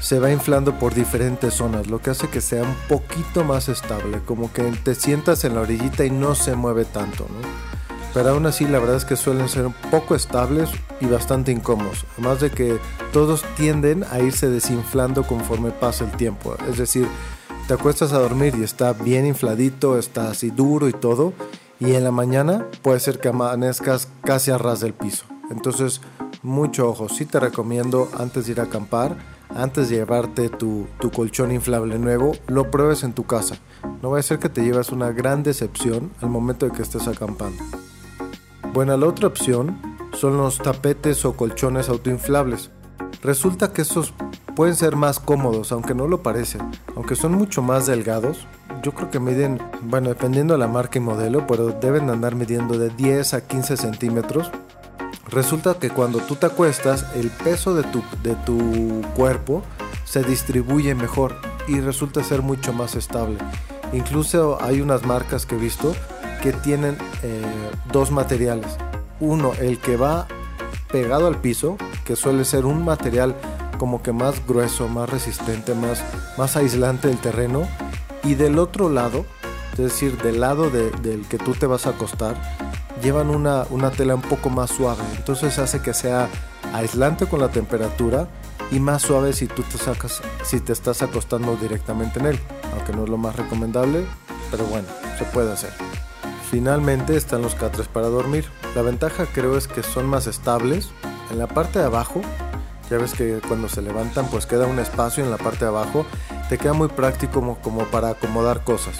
se 0.00 0.18
va 0.18 0.30
inflando 0.30 0.78
por 0.78 0.94
diferentes 0.94 1.54
zonas, 1.54 1.86
lo 1.86 2.00
que 2.00 2.10
hace 2.10 2.28
que 2.28 2.40
sea 2.40 2.62
un 2.62 2.74
poquito 2.88 3.44
más 3.44 3.68
estable, 3.68 4.20
como 4.24 4.52
que 4.52 4.62
te 4.62 4.94
sientas 4.94 5.44
en 5.44 5.54
la 5.54 5.62
orillita 5.62 6.04
y 6.04 6.10
no 6.10 6.34
se 6.34 6.54
mueve 6.54 6.84
tanto, 6.84 7.26
Pero 8.14 8.30
aún 8.30 8.46
así 8.46 8.66
la 8.66 8.78
verdad 8.78 8.96
es 8.96 9.04
que 9.04 9.16
suelen 9.16 9.48
ser 9.48 9.66
poco 9.90 10.14
estables 10.14 10.70
y 11.00 11.06
bastante 11.06 11.52
incómodos, 11.52 12.04
además 12.14 12.40
de 12.40 12.50
que 12.50 12.78
todos 13.12 13.44
tienden 13.56 14.04
a 14.10 14.20
irse 14.20 14.48
desinflando 14.48 15.24
conforme 15.24 15.70
pasa 15.70 16.04
el 16.04 16.12
tiempo, 16.12 16.56
es 16.68 16.78
decir, 16.78 17.06
te 17.68 17.74
acuestas 17.74 18.12
a 18.12 18.18
dormir 18.18 18.54
y 18.58 18.62
está 18.62 18.94
bien 18.94 19.26
infladito, 19.26 19.98
está 19.98 20.30
así 20.30 20.50
duro 20.50 20.88
y 20.88 20.92
todo, 20.92 21.34
y 21.80 21.94
en 21.94 22.02
la 22.02 22.10
mañana 22.10 22.66
puede 22.82 22.98
ser 22.98 23.20
que 23.20 23.28
amanezcas 23.28 24.08
casi 24.22 24.50
a 24.50 24.58
ras 24.58 24.80
del 24.80 24.94
piso. 24.94 25.26
Entonces, 25.50 26.00
mucho 26.42 26.88
ojo, 26.88 27.08
sí 27.08 27.26
te 27.26 27.38
recomiendo 27.38 28.08
antes 28.18 28.46
de 28.46 28.52
ir 28.52 28.60
a 28.60 28.64
acampar, 28.64 29.16
antes 29.54 29.88
de 29.88 29.96
llevarte 29.96 30.48
tu, 30.48 30.86
colchón 31.14 31.52
inflable 31.52 31.98
nuevo, 31.98 32.32
lo 32.46 32.70
pruebes 32.70 33.02
en 33.02 33.12
tu 33.12 33.24
casa. 33.24 33.56
No 34.02 34.10
va 34.10 34.18
a 34.18 34.22
ser 34.22 34.38
que 34.38 34.48
te 34.48 34.62
lleves 34.62 34.90
una 34.90 35.10
gran 35.10 35.42
decepción 35.42 36.10
al 36.20 36.30
momento 36.30 36.66
de 36.66 36.72
que 36.72 36.82
estés 36.82 37.08
acampando. 37.08 37.62
Bueno, 38.72 38.96
la 38.96 39.06
otra 39.06 39.28
opción 39.28 39.80
son 40.12 40.36
los 40.36 40.58
tapetes 40.58 41.24
o 41.24 41.34
colchones 41.34 41.88
autoinflables. 41.88 42.70
Resulta 43.22 43.72
que 43.72 43.82
estos 43.82 44.14
pueden 44.54 44.76
ser 44.76 44.96
más 44.96 45.18
cómodos, 45.18 45.72
aunque 45.72 45.94
no 45.94 46.06
lo 46.06 46.22
parecen. 46.22 46.62
Aunque 46.96 47.16
son 47.16 47.32
mucho 47.32 47.62
más 47.62 47.86
delgados, 47.86 48.46
yo 48.82 48.92
creo 48.92 49.10
que 49.10 49.20
miden, 49.20 49.60
bueno, 49.82 50.08
dependiendo 50.08 50.54
de 50.54 50.58
la 50.58 50.68
marca 50.68 50.98
y 50.98 51.02
modelo, 51.02 51.46
pero 51.46 51.68
deben 51.70 52.10
andar 52.10 52.34
midiendo 52.34 52.78
de 52.78 52.90
10 52.90 53.34
a 53.34 53.46
15 53.46 53.76
centímetros 53.76 54.50
Resulta 55.30 55.74
que 55.74 55.90
cuando 55.90 56.20
tú 56.20 56.36
te 56.36 56.46
acuestas, 56.46 57.04
el 57.14 57.30
peso 57.30 57.74
de 57.74 57.82
tu, 57.82 58.02
de 58.22 58.34
tu 58.46 59.02
cuerpo 59.14 59.62
se 60.04 60.22
distribuye 60.22 60.94
mejor 60.94 61.36
y 61.66 61.80
resulta 61.80 62.24
ser 62.24 62.40
mucho 62.40 62.72
más 62.72 62.94
estable. 62.94 63.36
Incluso 63.92 64.58
hay 64.62 64.80
unas 64.80 65.04
marcas 65.04 65.44
que 65.44 65.56
he 65.56 65.58
visto 65.58 65.94
que 66.42 66.52
tienen 66.52 66.96
eh, 67.22 67.42
dos 67.92 68.10
materiales. 68.10 68.76
Uno, 69.20 69.52
el 69.60 69.78
que 69.78 69.96
va 69.96 70.26
pegado 70.90 71.26
al 71.26 71.40
piso, 71.40 71.76
que 72.04 72.16
suele 72.16 72.44
ser 72.44 72.64
un 72.64 72.84
material 72.84 73.34
como 73.78 74.02
que 74.02 74.12
más 74.12 74.44
grueso, 74.46 74.88
más 74.88 75.08
resistente, 75.08 75.74
más, 75.74 76.02
más 76.36 76.56
aislante 76.56 77.08
del 77.08 77.18
terreno. 77.18 77.66
Y 78.24 78.34
del 78.34 78.58
otro 78.58 78.90
lado, 78.90 79.24
es 79.72 79.78
decir, 79.78 80.20
del 80.20 80.40
lado 80.40 80.70
del 80.70 81.24
que 81.28 81.38
tú 81.38 81.54
te 81.54 81.66
vas 81.66 81.86
a 81.86 81.90
acostar, 81.90 82.36
llevan 83.02 83.30
una, 83.30 83.90
tela 83.90 84.14
un 84.14 84.22
poco 84.22 84.50
más 84.50 84.70
suave. 84.70 85.02
Entonces 85.16 85.58
hace 85.58 85.80
que 85.80 85.94
sea 85.94 86.28
aislante 86.74 87.26
con 87.26 87.40
la 87.40 87.48
temperatura 87.48 88.28
y 88.70 88.80
más 88.80 89.02
suave 89.02 89.32
si 89.32 89.46
tú 89.46 89.62
te 89.62 89.78
sacas, 89.78 90.20
si 90.44 90.60
te 90.60 90.72
estás 90.72 91.02
acostando 91.02 91.56
directamente 91.56 92.18
en 92.18 92.26
él. 92.26 92.40
Aunque 92.74 92.92
no 92.92 93.04
es 93.04 93.08
lo 93.08 93.16
más 93.16 93.36
recomendable, 93.36 94.04
pero 94.50 94.64
bueno, 94.64 94.88
se 95.16 95.24
puede 95.24 95.52
hacer. 95.52 95.97
Finalmente 96.50 97.16
están 97.16 97.42
los 97.42 97.54
catres 97.54 97.88
para 97.88 98.08
dormir. 98.08 98.46
La 98.74 98.82
ventaja 98.82 99.26
creo 99.26 99.56
es 99.56 99.68
que 99.68 99.82
son 99.82 100.06
más 100.06 100.26
estables. 100.26 100.90
En 101.30 101.38
la 101.38 101.46
parte 101.46 101.78
de 101.78 101.84
abajo, 101.84 102.22
ya 102.90 102.96
ves 102.96 103.12
que 103.12 103.40
cuando 103.46 103.68
se 103.68 103.82
levantan 103.82 104.28
pues 104.30 104.46
queda 104.46 104.66
un 104.66 104.78
espacio 104.78 105.22
en 105.22 105.30
la 105.30 105.36
parte 105.36 105.60
de 105.60 105.68
abajo 105.68 106.06
te 106.48 106.56
queda 106.56 106.72
muy 106.72 106.88
práctico 106.88 107.58
como, 107.62 107.84
para 107.84 108.10
acomodar 108.10 108.64
cosas. 108.64 108.98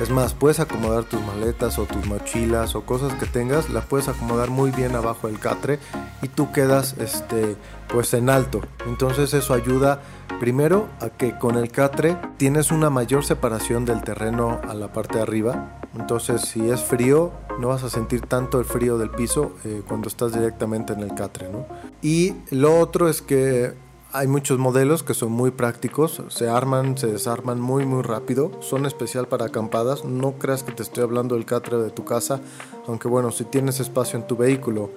Es 0.00 0.10
más, 0.10 0.34
puedes 0.34 0.60
acomodar 0.60 1.04
tus 1.04 1.20
maletas 1.22 1.78
o 1.78 1.84
tus 1.84 2.06
mochilas 2.06 2.74
o 2.74 2.82
cosas 2.82 3.14
que 3.14 3.26
tengas, 3.26 3.68
las 3.70 3.84
puedes 3.84 4.08
acomodar 4.08 4.48
muy 4.50 4.70
bien 4.70 4.94
abajo 4.94 5.26
del 5.26 5.40
catre 5.40 5.78
y 6.22 6.28
tú 6.28 6.52
quedas 6.52 6.94
este, 6.98 7.56
pues 7.88 8.14
en 8.14 8.30
alto. 8.30 8.60
Entonces 8.86 9.34
eso 9.34 9.54
ayuda 9.54 10.00
primero 10.40 10.88
a 11.00 11.08
que 11.08 11.36
con 11.36 11.56
el 11.56 11.70
catre 11.70 12.16
tienes 12.36 12.70
una 12.70 12.90
mayor 12.90 13.24
separación 13.24 13.84
del 13.84 14.02
terreno 14.02 14.60
a 14.68 14.74
la 14.74 14.92
parte 14.92 15.16
de 15.16 15.22
arriba. 15.22 15.80
Entonces 15.98 16.42
si 16.42 16.70
es 16.70 16.80
frío 16.80 17.32
no 17.58 17.68
vas 17.68 17.82
a 17.82 17.90
sentir 17.90 18.22
tanto 18.22 18.58
el 18.58 18.64
frío 18.64 18.98
del 18.98 19.10
piso 19.10 19.52
eh, 19.64 19.82
cuando 19.86 20.08
estás 20.08 20.32
directamente 20.32 20.92
en 20.92 21.00
el 21.00 21.14
catre. 21.14 21.48
¿no? 21.50 21.66
Y 22.02 22.34
lo 22.50 22.78
otro 22.78 23.08
es 23.08 23.20
que 23.20 23.74
hay 24.12 24.26
muchos 24.26 24.58
modelos 24.58 25.02
que 25.02 25.12
son 25.12 25.32
muy 25.32 25.50
prácticos, 25.50 26.22
se 26.28 26.48
arman, 26.48 26.96
se 26.96 27.08
desarman 27.08 27.60
muy 27.60 27.84
muy 27.84 28.02
rápido, 28.02 28.50
son 28.60 28.86
especial 28.86 29.28
para 29.28 29.46
acampadas, 29.46 30.04
no 30.04 30.32
creas 30.38 30.62
que 30.62 30.72
te 30.72 30.82
estoy 30.82 31.02
hablando 31.02 31.34
del 31.34 31.44
catre 31.44 31.76
de 31.76 31.90
tu 31.90 32.04
casa, 32.04 32.40
aunque 32.86 33.08
bueno, 33.08 33.30
si 33.30 33.44
tienes 33.44 33.80
espacio 33.80 34.18
en 34.18 34.26
tu 34.26 34.36
vehículo 34.36 34.90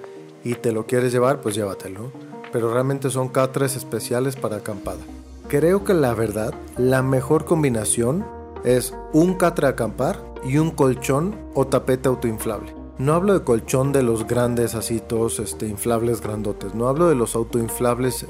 y 0.44 0.54
te 0.54 0.72
lo 0.72 0.86
quieres 0.86 1.12
llevar, 1.12 1.42
pues 1.42 1.54
llévatelo, 1.54 2.10
pero 2.52 2.72
realmente 2.72 3.10
son 3.10 3.28
catres 3.28 3.76
especiales 3.76 4.36
para 4.36 4.56
acampada. 4.56 5.02
Creo 5.48 5.84
que 5.84 5.92
la 5.92 6.14
verdad, 6.14 6.54
la 6.78 7.02
mejor 7.02 7.44
combinación 7.44 8.24
es 8.64 8.94
un 9.12 9.34
catre 9.34 9.66
acampar 9.66 10.31
y 10.44 10.58
un 10.58 10.70
colchón 10.70 11.34
o 11.54 11.66
tapete 11.66 12.08
autoinflable. 12.08 12.74
No 12.98 13.14
hablo 13.14 13.32
de 13.32 13.42
colchón 13.44 13.92
de 13.92 14.02
los 14.02 14.26
grandes, 14.26 14.74
así 14.74 15.00
todos 15.00 15.38
este, 15.38 15.66
inflables 15.66 16.20
grandotes. 16.20 16.74
No 16.74 16.88
hablo 16.88 17.08
de 17.08 17.14
los 17.14 17.34
autoinflables 17.34 18.24
eh, 18.24 18.26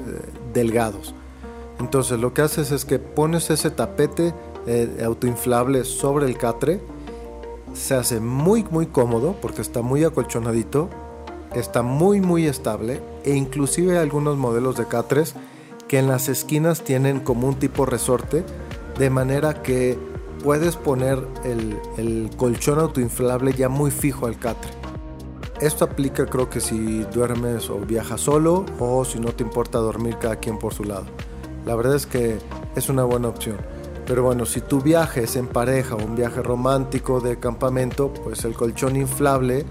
delgados. 0.53 1.13
Entonces 1.79 2.19
lo 2.19 2.33
que 2.33 2.43
haces 2.43 2.71
es 2.71 2.85
que 2.85 2.97
pones 2.97 3.49
ese 3.49 3.69
tapete 3.69 4.33
eh, 4.65 5.03
autoinflable 5.05 5.83
sobre 5.83 6.25
el 6.25 6.37
catre. 6.37 6.79
Se 7.73 7.95
hace 7.95 8.19
muy 8.19 8.63
muy 8.71 8.87
cómodo 8.87 9.35
porque 9.41 9.61
está 9.61 9.81
muy 9.81 10.03
acolchonadito. 10.03 10.89
Está 11.53 11.81
muy 11.81 12.21
muy 12.21 12.47
estable. 12.47 13.01
E 13.25 13.35
inclusive 13.35 13.93
hay 13.93 14.03
algunos 14.03 14.37
modelos 14.37 14.77
de 14.77 14.87
catres 14.87 15.35
que 15.87 15.99
en 15.99 16.07
las 16.07 16.29
esquinas 16.29 16.83
tienen 16.83 17.19
como 17.19 17.47
un 17.47 17.55
tipo 17.55 17.85
resorte. 17.85 18.45
De 18.97 19.09
manera 19.09 19.61
que 19.61 19.97
puedes 20.43 20.75
poner 20.75 21.25
el, 21.45 22.29
colchón 22.35 22.79
autoinflable 22.79 23.53
ya 23.53 23.69
muy 23.69 23.89
fijo 23.89 24.27
al 24.27 24.37
catre. 24.37 24.71
Esto 25.61 25.85
aplica 25.85 26.25
creo 26.25 26.49
que 26.49 26.59
si 26.59 27.03
duermes 27.13 27.69
o 27.69 27.79
viajas 27.79 28.21
solo 28.21 28.65
o 28.79 29.05
si 29.05 29.19
no 29.19 29.31
te 29.31 29.43
importa 29.43 29.77
dormir 29.79 30.17
cada 30.19 30.35
quien 30.35 30.59
por 30.59 30.73
su 30.73 30.83
lado. 30.83 31.05
La 31.65 31.75
verdad 31.75 31.95
es 31.95 32.05
que 32.05 32.37
es 32.75 32.89
una 32.89 33.05
buena 33.05 33.29
opción. 33.29 33.57
Pero 34.05 34.23
bueno, 34.23 34.45
si 34.45 34.59
tu 34.59 34.81
viaje 34.81 35.23
es 35.23 35.37
en 35.37 35.47
pareja 35.47 35.95
o 35.95 36.03
un 36.03 36.17
viaje 36.17 36.41
romántico 36.41 37.21
de 37.21 37.39
campamento, 37.39 38.11
pues 38.11 38.43
el 38.43 38.53
colchón 38.53 38.97
inflable 38.97 39.65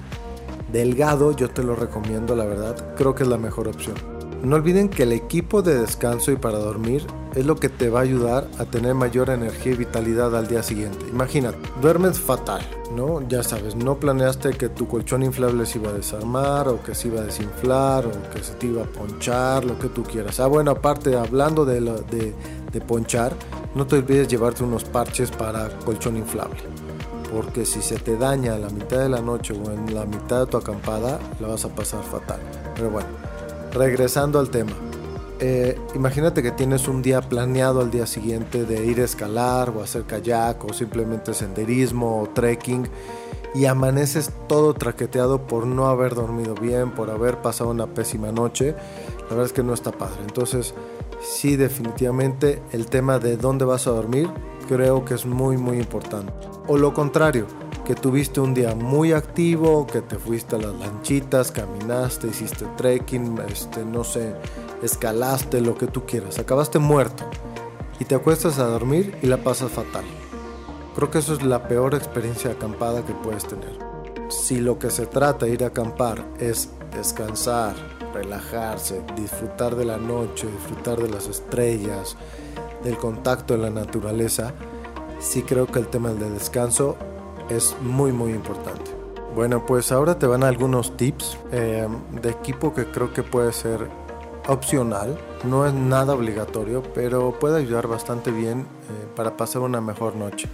delgado 0.73 1.37
yo 1.37 1.51
te 1.51 1.63
lo 1.63 1.77
recomiendo, 1.77 2.35
la 2.35 2.47
verdad. 2.47 2.95
Creo 2.97 3.15
que 3.15 3.25
es 3.25 3.29
la 3.29 3.37
mejor 3.37 3.69
opción. 3.69 4.12
No 4.43 4.57
olviden 4.57 4.89
que 4.89 5.05
el 5.05 5.13
equipo 5.13 5.63
de 5.63 5.79
descanso 5.79 6.33
y 6.33 6.37
para 6.37 6.59
dormir 6.59 7.07
es 7.37 7.47
lo 7.47 7.55
que 7.55 7.69
te 7.69 7.89
va 7.91 8.01
a 8.01 8.03
ayudar 8.03 8.49
a 8.59 8.65
tener 8.65 8.93
mayor 8.93 9.31
energía 9.31 9.73
y 9.73 9.77
vitalidad 9.77 10.37
al 10.37 10.49
día 10.49 10.65
siguiente. 10.65 11.07
Imagínate, 11.09 11.59
duermes 11.81 12.19
fatal, 12.19 12.61
¿no? 12.93 13.27
Ya 13.29 13.45
sabes, 13.45 13.77
no 13.77 13.99
planeaste 13.99 14.51
que 14.55 14.69
tu 14.69 14.89
colchón 14.89 15.23
inflable 15.23 15.65
se 15.65 15.79
iba 15.79 15.91
a 15.91 15.93
desarmar 15.93 16.67
o 16.69 16.83
que 16.83 16.97
se 16.97 17.07
iba 17.07 17.21
a 17.21 17.25
desinflar 17.25 18.05
o 18.05 18.11
que 18.35 18.43
se 18.43 18.55
te 18.55 18.67
iba 18.67 18.83
a 18.83 18.87
ponchar, 18.87 19.65
lo 19.65 19.79
que 19.79 19.89
tú 19.89 20.03
quieras. 20.03 20.41
Ah, 20.41 20.49
bueno, 20.49 20.73
aparte, 20.73 21.17
hablando 21.17 21.65
de, 21.65 21.81
de, 21.81 22.35
de 22.73 22.81
ponchar, 22.81 23.33
no 23.77 23.87
te 23.87 23.95
olvides 23.95 24.27
llevarte 24.27 24.65
unos 24.65 24.83
parches 24.83 25.31
para 25.31 25.69
colchón 25.85 26.17
inflable. 26.17 26.59
Porque 27.33 27.65
si 27.65 27.81
se 27.81 27.97
te 27.97 28.17
daña 28.17 28.57
a 28.57 28.59
la 28.59 28.71
mitad 28.71 28.99
de 28.99 29.09
la 29.09 29.21
noche 29.21 29.55
o 29.55 29.71
en 29.71 29.95
la 29.95 30.05
mitad 30.05 30.41
de 30.41 30.47
tu 30.47 30.57
acampada, 30.57 31.21
la 31.39 31.47
vas 31.47 31.65
a 31.65 31.69
pasar 31.69 32.03
fatal. 32.03 32.41
Pero 32.75 32.91
bueno, 32.91 33.09
regresando 33.73 34.39
al 34.39 34.51
tema. 34.51 34.73
Eh, 35.41 35.77
imagínate 35.95 36.43
que 36.43 36.53
tienes 36.53 36.87
un 36.87 37.03
día 37.03 37.21
planeado 37.21 37.81
al 37.81 37.91
día 37.91 38.07
siguiente 38.07 38.65
de 38.65 38.87
ir 38.87 39.01
a 39.01 39.05
escalar 39.05 39.71
o 39.71 39.83
hacer 39.83 40.05
kayak 40.05 40.65
o 40.65 40.73
simplemente 40.73 41.35
senderismo 41.35 42.23
o 42.23 42.29
trekking 42.29 42.89
y 43.55 43.67
amaneces 43.67 44.31
todo 44.47 44.73
traqueteado 44.73 45.47
por 45.47 45.67
no 45.67 45.89
haber 45.89 46.15
dormido 46.15 46.55
bien, 46.55 46.93
por 46.93 47.11
haber 47.11 47.39
pasado 47.39 47.71
una 47.71 47.89
pésima 47.89 48.31
noche. 48.31 48.77
La 49.23 49.31
verdad 49.31 49.47
es 49.47 49.53
que 49.53 49.63
no 49.63 49.75
está 49.75 49.91
padre. 49.91 50.21
Entonces, 50.23 50.75
sí, 51.21 51.57
definitivamente 51.57 52.63
el 52.73 52.87
tema 52.87 53.19
de 53.19 53.37
dónde 53.37 53.65
vas 53.65 53.87
a 53.87 53.91
dormir 53.91 54.31
creo 54.69 55.05
que 55.05 55.15
es 55.15 55.27
muy, 55.27 55.57
muy 55.57 55.79
importante. 55.79 56.33
O 56.69 56.79
lo 56.79 56.95
contrario, 56.95 57.47
que 57.85 57.95
tuviste 57.95 58.41
un 58.41 58.55
día 58.55 58.75
muy 58.75 59.13
activo, 59.13 59.87
que 59.87 60.03
te 60.03 60.17
fuiste 60.17 60.57
a 60.57 60.59
las 60.59 60.75
lanchitas, 60.75 61.51
caminaste, 61.51 62.29
hiciste 62.29 62.67
trekking, 62.77 63.41
este, 63.49 63.85
no 63.85 64.05
sé, 64.05 64.35
escalaste, 64.83 65.61
lo 65.61 65.77
que 65.77 65.87
tú 65.87 66.05
quieras, 66.07 66.39
acabaste 66.39 66.79
muerto 66.79 67.25
y 67.99 68.05
te 68.05 68.15
acuestas 68.15 68.59
a 68.59 68.67
dormir 68.67 69.17
y 69.23 69.27
la 69.27 69.39
pasas 69.39 69.73
fatal. 69.73 70.05
Creo 70.95 71.11
que 71.11 71.19
eso 71.19 71.35
es 71.35 71.43
la 71.43 71.67
peor 71.69 71.95
experiencia 71.95 72.53
acampada 72.53 73.05
que 73.05 73.15
puedes 73.15 73.47
tener. 73.47 73.79
Si 74.29 74.61
lo 74.61 74.79
que 74.79 74.91
se 74.91 75.07
trata 75.07 75.47
de 75.47 75.53
ir 75.53 75.65
a 75.65 75.69
acampar 75.69 76.25
es 76.39 76.71
descansar, 76.95 77.75
relajarse, 78.13 79.03
disfrutar 79.17 79.75
de 79.75 79.85
la 79.85 79.97
noche, 79.97 80.47
disfrutar 80.47 81.01
de 81.01 81.09
las 81.09 81.29
estrellas, 81.29 82.17
del 82.85 82.97
contacto 82.97 83.55
en 83.55 83.63
la 83.63 83.71
naturaleza, 83.71 84.53
sí 85.19 85.43
creo 85.43 85.67
que 85.67 85.79
el 85.79 85.89
tema 85.89 86.11
del 86.13 86.35
descanso 86.35 86.97
es 87.49 87.77
muy 87.81 88.13
muy 88.13 88.33
importante. 88.33 88.91
Bueno, 89.35 89.65
pues 89.65 89.93
ahora 89.93 90.19
te 90.19 90.27
van 90.27 90.45
algunos 90.45 90.97
tips 90.97 91.39
eh, 91.53 91.89
de 92.21 92.31
equipo 92.31 92.75
que 92.75 92.85
creo 92.87 93.13
que 93.13 93.23
puede 93.23 93.53
ser 93.53 93.89
opcional, 94.49 95.19
no 95.45 95.67
es 95.67 95.73
nada 95.73 96.15
obligatorio, 96.15 96.83
pero 96.95 97.39
puede 97.39 97.59
ayudar 97.59 97.87
bastante 97.87 98.31
bien 98.31 98.61
eh, 98.61 99.07
para 99.17 99.37
pasar 99.37 99.63
una 99.63 99.81
mejor 99.81 100.17
noche. 100.17 100.49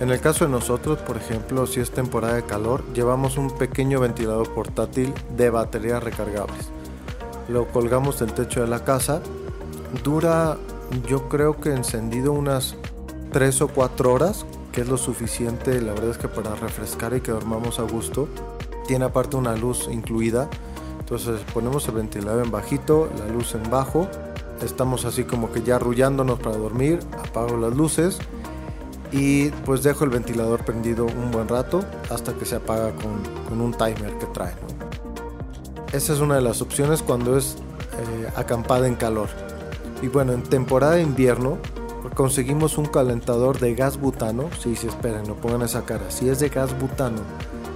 En 0.00 0.10
el 0.10 0.20
caso 0.20 0.46
de 0.46 0.50
nosotros, 0.50 0.98
por 1.00 1.16
ejemplo, 1.18 1.66
si 1.66 1.80
es 1.80 1.90
temporada 1.90 2.34
de 2.34 2.42
calor, 2.42 2.82
llevamos 2.94 3.36
un 3.36 3.50
pequeño 3.50 4.00
ventilador 4.00 4.52
portátil 4.54 5.12
de 5.36 5.50
baterías 5.50 6.02
recargables. 6.02 6.70
Lo 7.48 7.68
colgamos 7.68 8.18
del 8.18 8.32
techo 8.32 8.62
de 8.62 8.66
la 8.66 8.82
casa. 8.82 9.20
Dura, 10.02 10.56
yo 11.06 11.28
creo 11.28 11.60
que 11.60 11.70
encendido 11.74 12.32
unas 12.32 12.76
3 13.32 13.60
o 13.60 13.68
4 13.68 14.12
horas, 14.12 14.46
que 14.72 14.82
es 14.82 14.88
lo 14.88 14.96
suficiente, 14.96 15.80
la 15.80 15.92
verdad 15.92 16.10
es 16.10 16.18
que 16.18 16.28
para 16.28 16.54
refrescar 16.54 17.14
y 17.14 17.20
que 17.20 17.32
dormamos 17.32 17.78
a 17.78 17.82
gusto. 17.82 18.28
Tiene 18.86 19.04
aparte 19.04 19.36
una 19.36 19.54
luz 19.54 19.88
incluida 19.90 20.48
entonces 21.10 21.40
ponemos 21.52 21.88
el 21.88 21.96
ventilador 21.96 22.44
en 22.44 22.52
bajito, 22.52 23.10
la 23.18 23.26
luz 23.26 23.56
en 23.56 23.68
bajo. 23.68 24.08
Estamos 24.62 25.04
así 25.04 25.24
como 25.24 25.50
que 25.50 25.60
ya 25.64 25.74
arrullándonos 25.74 26.38
para 26.38 26.56
dormir. 26.56 27.00
Apago 27.18 27.56
las 27.56 27.76
luces 27.76 28.20
y 29.10 29.48
pues 29.66 29.82
dejo 29.82 30.04
el 30.04 30.10
ventilador 30.10 30.64
prendido 30.64 31.06
un 31.06 31.32
buen 31.32 31.48
rato 31.48 31.84
hasta 32.10 32.34
que 32.34 32.44
se 32.44 32.54
apaga 32.54 32.92
con, 32.94 33.60
un 33.60 33.72
timer 33.72 34.18
que 34.20 34.26
trae. 34.26 34.54
Esa 35.92 36.12
es 36.12 36.20
una 36.20 36.36
de 36.36 36.42
las 36.42 36.62
opciones 36.62 37.02
cuando 37.02 37.36
es 37.36 37.56
eh, 37.56 38.28
acampada 38.36 38.86
en 38.86 38.94
calor. 38.94 39.30
Y 40.02 40.06
bueno, 40.06 40.32
en 40.32 40.44
temporada 40.44 40.94
de 40.94 41.02
invierno 41.02 41.58
conseguimos 42.14 42.78
un 42.78 42.86
calentador 42.86 43.58
de 43.58 43.74
gas 43.74 44.00
butano. 44.00 44.50
Si 44.60 44.76
se 44.76 44.88
esperen, 44.88 45.24
no 45.24 45.34
pongan 45.34 45.62
esa 45.62 45.84
cara. 45.84 46.10
Si 46.10 46.28
es 46.28 46.40
de 46.40 46.48
gas 46.48 46.78
butano 46.78 47.22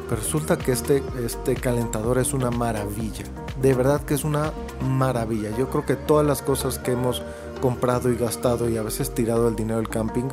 pero 0.08 0.20
resulta 0.20 0.58
que 0.58 0.72
este, 0.72 1.02
este 1.24 1.54
calentador 1.54 2.18
es 2.18 2.34
una 2.34 2.50
maravilla. 2.50 3.24
De 3.60 3.74
verdad 3.74 4.02
que 4.02 4.14
es 4.14 4.24
una 4.24 4.52
maravilla. 4.82 5.56
Yo 5.56 5.70
creo 5.70 5.86
que 5.86 5.96
todas 5.96 6.26
las 6.26 6.42
cosas 6.42 6.78
que 6.78 6.92
hemos 6.92 7.22
comprado 7.60 8.10
y 8.10 8.16
gastado 8.16 8.68
y 8.68 8.76
a 8.76 8.82
veces 8.82 9.14
tirado 9.14 9.48
el 9.48 9.56
dinero 9.56 9.78
del 9.78 9.88
camping, 9.88 10.28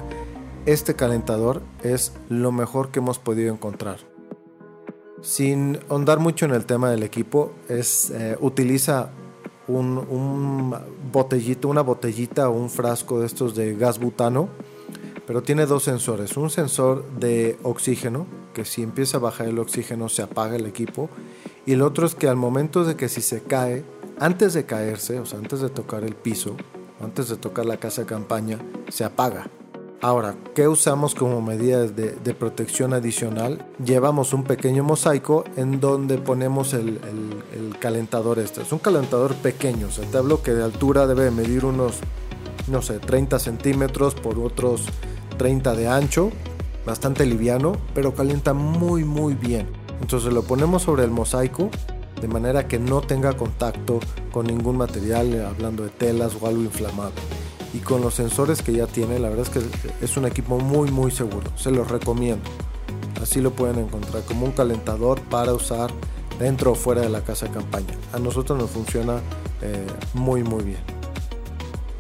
este 0.66 0.96
calentador 0.96 1.62
es 1.84 2.14
lo 2.30 2.52
mejor 2.52 2.90
que 2.90 3.00
hemos 3.00 3.20
podido 3.20 3.54
encontrar. 3.54 4.00
Sin 5.22 5.80
ahondar 5.88 6.20
mucho 6.20 6.46
en 6.46 6.52
el 6.52 6.66
tema 6.66 6.90
del 6.90 7.04
equipo, 7.04 7.54
es, 7.70 8.10
eh, 8.12 8.38
utiliza 8.42 9.12
un, 9.80 10.76
botellito, 11.12 11.68
una 11.68 11.82
botellita 11.82 12.50
o 12.50 12.54
un 12.54 12.70
frasco 12.70 13.20
de 13.20 13.28
estos 13.28 13.56
de 13.56 13.76
gas 13.76 14.00
butano, 14.00 14.50
pero 15.26 15.44
tiene 15.44 15.66
dos 15.66 15.84
sensores. 15.84 16.38
Un 16.38 16.50
sensor 16.50 17.06
de 17.20 17.58
oxígeno 17.64 18.26
que 18.54 18.66
si 18.66 18.84
empieza 18.84 19.18
a 19.18 19.22
bajar 19.22 19.48
el 19.48 19.60
oxígeno 19.60 20.10
se 20.10 20.22
apaga 20.22 20.56
el 20.56 20.66
equipo. 20.66 21.10
Y 21.66 21.74
el 21.74 21.82
otro 21.82 22.06
es 22.06 22.16
que 22.16 22.28
al 22.28 22.36
momento 22.36 22.84
de 22.84 22.96
que 22.96 23.10
si 23.10 23.22
se 23.22 23.42
cae, 23.42 23.84
antes 24.20 24.54
de 24.54 24.66
caerse, 24.66 25.20
o 25.20 25.26
sea, 25.26 25.40
antes 25.40 25.62
de 25.62 25.70
tocar 25.70 26.04
el 26.04 26.16
piso, 26.16 26.56
antes 27.02 27.30
de 27.30 27.38
tocar 27.38 27.66
la 27.66 27.78
casa 27.78 28.02
de 28.02 28.08
campaña, 28.08 28.60
se 28.90 29.04
apaga. 29.04 29.48
Ahora, 30.04 30.36
¿qué 30.56 30.68
usamos 30.68 31.14
como 31.14 31.42
medida 31.42 31.86
de, 31.86 32.34
protección 32.34 32.94
adicional? 32.94 33.68
Llevamos 33.86 34.34
un 34.34 34.44
pequeño 34.44 34.84
mosaico 34.84 35.44
en 35.58 35.80
donde 35.80 36.18
ponemos 36.18 36.74
el, 36.74 37.00
calentador 37.80 38.40
este. 38.40 38.62
Es 38.62 38.72
un 38.72 38.80
calentador 38.80 39.36
pequeño, 39.36 39.88
o 39.88 39.92
sea, 39.92 40.06
te 40.06 40.18
hablo 40.18 40.42
que 40.42 40.54
de 40.54 40.64
altura 40.64 41.08
debe 41.08 41.32
medir 41.32 41.66
unos 41.66 42.00
no 42.68 42.82
sé, 42.82 43.00
30 43.00 43.40
centímetros 43.40 44.16
por 44.16 44.40
otros 44.40 44.84
30 45.38 45.76
de 45.76 45.88
ancho, 45.88 46.32
bastante 46.86 47.26
liviano, 47.26 47.74
pero 47.94 48.14
calienta 48.14 48.54
muy 48.54 49.04
muy 49.04 49.34
bien. 49.34 49.68
Entonces 50.02 50.34
lo 50.34 50.44
ponemos 50.44 50.84
sobre 50.84 51.04
el 51.04 51.12
mosaico 51.12 51.70
de 52.22 52.28
manera 52.28 52.68
que 52.68 52.80
no 52.80 53.02
tenga 53.02 53.34
contacto 53.34 54.00
con 54.32 54.46
ningún 54.46 54.78
material, 54.78 55.46
hablando 55.46 55.84
de 55.84 55.90
telas 55.90 56.34
o 56.40 56.48
algo 56.48 56.62
inflamable. 56.62 57.20
Y 57.74 57.80
con 57.80 58.02
los 58.02 58.16
sensores 58.16 58.62
que 58.62 58.74
ya 58.74 58.86
tiene, 58.86 59.18
la 59.18 59.30
verdad 59.30 59.48
es 59.48 59.64
que 59.64 60.06
es 60.06 60.18
un 60.18 60.26
equipo 60.26 60.60
muy 60.60 60.92
muy 60.92 61.12
seguro, 61.12 61.52
se 61.56 61.72
los 61.72 61.90
recomiendo. 61.90 62.44
Así 63.22 63.40
lo 63.40 63.52
pueden 63.52 63.80
encontrar 63.80 64.24
como 64.24 64.46
un 64.46 64.52
calentador 64.52 65.22
para 65.22 65.54
usar 65.54 65.92
dentro 66.42 66.72
o 66.72 66.76
fuera 66.76 67.02
de 67.02 67.10
la 67.10 67.22
casa 67.22 67.46
de 67.46 67.54
campaña. 67.54 67.96
A 68.14 68.20
nosotros 68.20 68.58
nos 68.58 68.70
funciona 68.70 69.22
eh, 69.62 69.86
muy 70.14 70.44
muy 70.44 70.64
bien. 70.64 70.80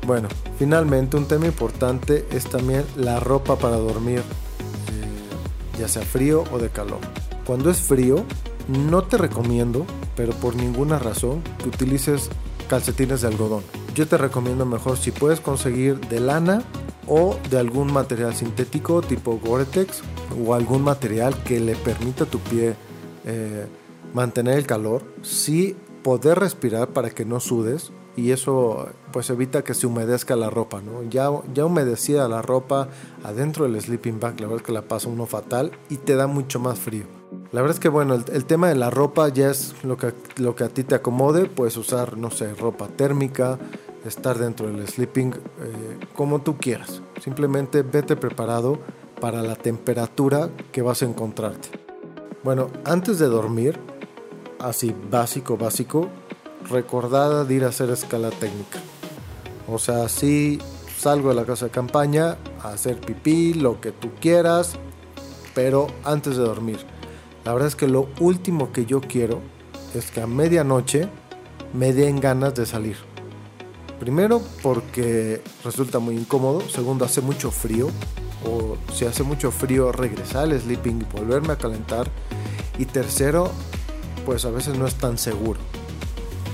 Bueno, 0.05 0.27
finalmente 0.57 1.15
un 1.15 1.27
tema 1.27 1.45
importante 1.45 2.25
es 2.31 2.45
también 2.45 2.83
la 2.95 3.19
ropa 3.19 3.57
para 3.57 3.77
dormir, 3.77 4.19
eh, 4.19 5.79
ya 5.79 5.87
sea 5.87 6.01
frío 6.01 6.43
o 6.51 6.57
de 6.57 6.69
calor. 6.69 6.99
Cuando 7.45 7.69
es 7.69 7.77
frío, 7.77 8.25
no 8.67 9.03
te 9.03 9.17
recomiendo, 9.17 9.85
pero 10.15 10.33
por 10.33 10.55
ninguna 10.55 10.97
razón, 10.97 11.43
que 11.59 11.69
utilices 11.69 12.29
calcetines 12.67 13.21
de 13.21 13.27
algodón. 13.27 13.63
Yo 13.93 14.07
te 14.07 14.17
recomiendo 14.17 14.65
mejor 14.65 14.97
si 14.97 15.11
puedes 15.11 15.39
conseguir 15.39 15.99
de 16.07 16.19
lana 16.19 16.63
o 17.07 17.37
de 17.49 17.59
algún 17.59 17.91
material 17.91 18.33
sintético 18.33 19.01
tipo 19.01 19.39
Gore-Tex 19.43 20.01
o 20.45 20.53
algún 20.53 20.83
material 20.83 21.35
que 21.43 21.59
le 21.59 21.75
permita 21.75 22.23
a 22.23 22.27
tu 22.27 22.39
pie 22.39 22.75
eh, 23.25 23.67
mantener 24.13 24.57
el 24.57 24.67
calor, 24.67 25.03
sí 25.21 25.75
poder 26.03 26.39
respirar 26.39 26.89
para 26.89 27.09
que 27.11 27.25
no 27.25 27.39
sudes 27.39 27.91
y 28.15 28.31
eso 28.31 28.89
pues 29.11 29.29
evita 29.29 29.63
que 29.63 29.73
se 29.73 29.87
humedezca 29.87 30.35
la 30.35 30.49
ropa, 30.49 30.81
¿no? 30.81 31.03
Ya, 31.03 31.29
ya 31.53 31.65
humedecida 31.65 32.27
la 32.27 32.41
ropa 32.41 32.89
adentro 33.23 33.65
del 33.65 33.79
sleeping 33.81 34.19
bag, 34.19 34.39
la 34.39 34.47
verdad 34.47 34.61
es 34.61 34.67
que 34.67 34.73
la 34.73 34.81
pasa 34.81 35.09
uno 35.09 35.25
fatal 35.25 35.71
y 35.89 35.97
te 35.97 36.15
da 36.15 36.27
mucho 36.27 36.59
más 36.59 36.79
frío. 36.79 37.05
La 37.51 37.61
verdad 37.61 37.75
es 37.75 37.79
que 37.79 37.89
bueno, 37.89 38.15
el, 38.15 38.45
tema 38.45 38.69
de 38.69 38.75
la 38.75 38.89
ropa 38.89 39.29
ya 39.29 39.49
es 39.49 39.75
lo 39.83 39.97
que, 39.97 40.13
lo 40.37 40.55
que 40.55 40.63
a 40.63 40.69
ti 40.69 40.83
te 40.83 40.95
acomode, 40.95 41.45
puedes 41.45 41.77
usar, 41.77 42.17
no 42.17 42.31
sé, 42.31 42.53
ropa 42.53 42.87
térmica, 42.87 43.59
estar 44.05 44.37
dentro 44.37 44.67
del 44.67 44.87
sleeping 44.87 45.33
eh, 45.33 45.99
como 46.15 46.41
tú 46.41 46.57
quieras. 46.57 47.01
Simplemente 47.21 47.83
vete 47.83 48.15
preparado 48.15 48.79
para 49.19 49.41
la 49.43 49.55
temperatura 49.55 50.49
que 50.71 50.81
vas 50.81 51.01
a 51.01 51.05
encontrarte. 51.05 51.69
Bueno, 52.43 52.69
antes 52.85 53.19
de 53.19 53.27
dormir, 53.27 53.79
así 54.61 54.95
básico, 55.09 55.57
básico, 55.57 56.09
recordada 56.69 57.45
de 57.45 57.55
ir 57.55 57.63
a 57.65 57.69
hacer 57.69 57.89
escala 57.89 58.29
técnica. 58.29 58.79
O 59.67 59.79
sea, 59.79 60.09
si 60.09 60.59
salgo 60.97 61.29
de 61.29 61.35
la 61.35 61.45
casa 61.45 61.65
de 61.65 61.71
campaña 61.71 62.37
a 62.61 62.69
hacer 62.69 62.99
pipí, 62.99 63.53
lo 63.53 63.81
que 63.81 63.91
tú 63.91 64.11
quieras, 64.19 64.73
pero 65.53 65.87
antes 66.03 66.37
de 66.37 66.43
dormir. 66.43 66.79
La 67.43 67.53
verdad 67.53 67.67
es 67.67 67.75
que 67.75 67.87
lo 67.87 68.07
último 68.19 68.71
que 68.71 68.85
yo 68.85 69.01
quiero 69.01 69.41
es 69.95 70.11
que 70.11 70.21
a 70.21 70.27
medianoche 70.27 71.07
me 71.73 71.93
den 71.93 72.19
ganas 72.19 72.53
de 72.53 72.65
salir. 72.65 72.97
Primero 73.99 74.41
porque 74.61 75.41
resulta 75.63 75.99
muy 75.99 76.17
incómodo, 76.17 76.61
segundo 76.69 77.05
hace 77.05 77.21
mucho 77.21 77.51
frío, 77.51 77.89
o 78.45 78.77
si 78.93 79.05
hace 79.05 79.23
mucho 79.23 79.51
frío 79.51 79.91
regresar 79.91 80.43
al 80.43 80.59
sleeping 80.59 81.01
y 81.01 81.17
volverme 81.17 81.53
a 81.53 81.57
calentar, 81.57 82.07
y 82.77 82.85
tercero 82.85 83.51
pues 84.25 84.45
a 84.45 84.51
veces 84.51 84.77
no 84.77 84.87
es 84.87 84.95
tan 84.95 85.17
seguro. 85.17 85.59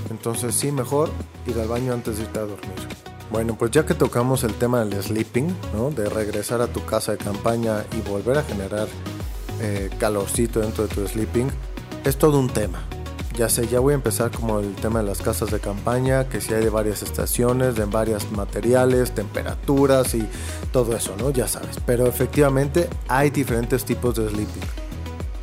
Entonces 0.09 0.55
sí, 0.55 0.71
mejor 0.71 1.09
ir 1.45 1.59
al 1.59 1.67
baño 1.67 1.93
antes 1.93 2.17
de 2.17 2.23
irte 2.23 2.39
a 2.39 2.43
dormir. 2.43 2.97
Bueno, 3.31 3.55
pues 3.57 3.71
ya 3.71 3.85
que 3.85 3.93
tocamos 3.93 4.43
el 4.43 4.53
tema 4.53 4.83
del 4.83 5.01
sleeping, 5.03 5.53
¿no? 5.73 5.91
de 5.91 6.09
regresar 6.09 6.61
a 6.61 6.67
tu 6.67 6.85
casa 6.85 7.11
de 7.11 7.17
campaña 7.17 7.83
y 7.97 8.07
volver 8.09 8.37
a 8.37 8.43
generar 8.43 8.87
eh, 9.59 9.89
calorcito 9.99 10.61
dentro 10.61 10.87
de 10.87 10.95
tu 10.95 11.05
sleeping, 11.07 11.49
es 12.05 12.17
todo 12.17 12.39
un 12.39 12.49
tema. 12.49 12.83
Ya 13.35 13.49
sé, 13.49 13.67
ya 13.67 13.79
voy 13.79 13.91
a 13.91 13.95
empezar 13.95 14.31
como 14.31 14.59
el 14.59 14.73
tema 14.75 14.99
de 15.01 15.05
las 15.05 15.21
casas 15.21 15.51
de 15.51 15.59
campaña, 15.59 16.27
que 16.27 16.41
si 16.41 16.53
hay 16.53 16.63
de 16.63 16.69
varias 16.71 17.03
estaciones, 17.03 17.75
de 17.75 17.85
varios 17.85 18.31
materiales, 18.31 19.13
temperaturas 19.13 20.15
y 20.15 20.27
todo 20.71 20.95
eso, 20.95 21.15
¿no? 21.19 21.29
Ya 21.29 21.47
sabes. 21.47 21.77
Pero 21.85 22.07
efectivamente 22.07 22.89
hay 23.07 23.29
diferentes 23.29 23.85
tipos 23.85 24.15
de 24.15 24.27
sleeping. 24.29 24.63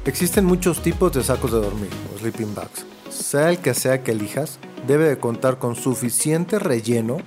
Existen 0.06 0.44
muchos 0.44 0.82
tipos 0.82 1.12
de 1.12 1.22
sacos 1.22 1.52
de 1.52 1.60
dormir, 1.60 1.90
sleeping 2.24 2.54
bags 2.54 2.84
sea 3.14 3.50
el 3.50 3.58
que 3.58 3.74
sea 3.74 4.02
que 4.02 4.12
elijas, 4.12 4.58
debe 4.86 5.08
de 5.08 5.18
contar 5.18 5.58
con 5.58 5.76
suficiente 5.76 6.58
relleno 6.58 7.18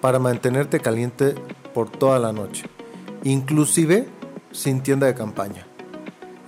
para 0.00 0.18
mantenerte 0.18 0.80
caliente 0.80 1.34
por 1.74 1.90
toda 1.90 2.18
la 2.18 2.32
noche, 2.32 2.66
inclusive 3.24 4.08
sin 4.52 4.82
tienda 4.82 5.06
de 5.06 5.14
campaña. 5.14 5.66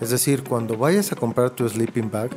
Es 0.01 0.11
decir, 0.11 0.45
cuando 0.45 0.77
vayas 0.77 1.11
a 1.13 1.17
comprar 1.17 1.51
tu 1.51 1.69
sleeping 1.69 2.11
bag, 2.11 2.31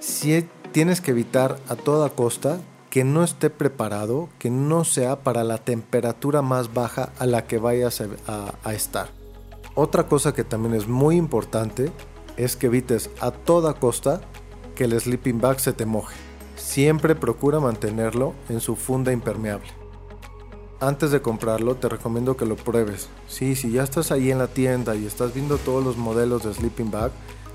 si 0.00 0.46
tienes 0.72 1.00
que 1.00 1.12
evitar 1.12 1.58
a 1.68 1.76
toda 1.76 2.10
costa 2.10 2.58
que 2.90 3.04
no 3.04 3.22
esté 3.22 3.50
preparado, 3.50 4.28
que 4.38 4.50
no 4.50 4.84
sea 4.84 5.16
para 5.20 5.44
la 5.44 5.58
temperatura 5.58 6.42
más 6.42 6.72
baja 6.74 7.12
a 7.18 7.26
la 7.26 7.46
que 7.46 7.58
vayas 7.58 8.00
a, 8.00 8.54
a 8.62 8.74
estar. 8.74 9.08
Otra 9.74 10.06
cosa 10.06 10.32
que 10.32 10.44
también 10.44 10.74
es 10.74 10.86
muy 10.86 11.16
importante 11.16 11.90
es 12.36 12.56
que 12.56 12.66
evites 12.66 13.10
a 13.20 13.30
toda 13.30 13.74
costa 13.74 14.20
que 14.74 14.84
el 14.84 15.00
sleeping 15.00 15.40
bag 15.40 15.60
se 15.60 15.72
te 15.72 15.86
moje. 15.86 16.14
Siempre 16.56 17.14
procura 17.14 17.60
mantenerlo 17.60 18.34
en 18.48 18.60
su 18.60 18.76
funda 18.76 19.12
impermeable. 19.12 19.68
Antes 20.80 21.10
de 21.10 21.22
comprarlo 21.22 21.76
te 21.76 21.88
recomiendo 21.88 22.36
que 22.36 22.46
lo 22.46 22.56
pruebes. 22.56 23.08
Sí, 23.28 23.56
si 23.56 23.70
ya 23.70 23.82
estás 23.82 24.10
ahí 24.10 24.30
en 24.30 24.38
la 24.38 24.48
tienda 24.48 24.94
y 24.96 25.06
estás 25.06 25.32
viendo 25.32 25.56
todos 25.58 25.84
los 25.84 25.96
modelos 25.96 26.44
de 26.44 26.52
sleeping 26.52 26.90
bag, 26.90 27.12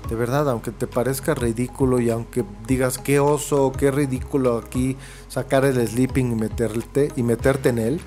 de 0.08 0.16
verdad, 0.16 0.48
aunque 0.48 0.72
te 0.72 0.86
parezca 0.86 1.34
ridículo 1.34 2.00
y 2.00 2.10
aunque 2.10 2.44
digas 2.66 2.98
qué 2.98 3.20
oso, 3.20 3.70
qué 3.70 3.90
ridículo 3.90 4.58
aquí 4.58 4.96
sacar 5.28 5.64
el 5.64 5.86
sleeping 5.86 6.32
y 6.32 6.34
meterte, 6.34 7.12
y 7.16 7.22
meterte 7.22 7.68
en 7.68 7.78
él, 7.78 8.00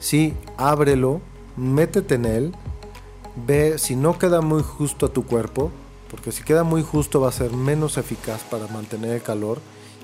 sí, 0.00 0.34
ábrelo, 0.56 1.20
métete 1.56 2.16
en 2.16 2.24
él, 2.24 2.54
ve 3.46 3.78
si 3.78 3.94
no 3.94 4.18
queda 4.18 4.40
muy 4.40 4.62
justo 4.62 5.06
a 5.06 5.12
tu 5.12 5.24
cuerpo, 5.24 5.70
porque 6.14 6.30
si 6.30 6.44
queda 6.44 6.62
muy 6.62 6.84
justo 6.84 7.20
va 7.20 7.30
a 7.30 7.32
ser 7.32 7.50
menos 7.50 7.96
eficaz 7.98 8.44
para 8.44 8.68
mantener 8.68 9.14
el 9.14 9.22
calor 9.22 9.58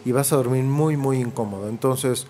y 0.05 0.11
vas 0.11 0.33
a 0.33 0.37
dormir 0.37 0.65
muy 0.65 0.97
muy 0.97 1.21
incómodo. 1.21 1.69
Entonces, 1.69 2.27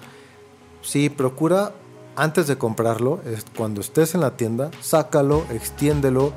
sí, 0.83 1.09
procura 1.09 1.73
antes 2.14 2.47
de 2.47 2.59
comprarlo, 2.59 3.21
cuando 3.57 3.81
estés 3.81 4.14
en 4.14 4.21
la 4.21 4.37
tienda, 4.37 4.71
sácalo, 4.83 5.47
extiéndelo, 5.49 6.35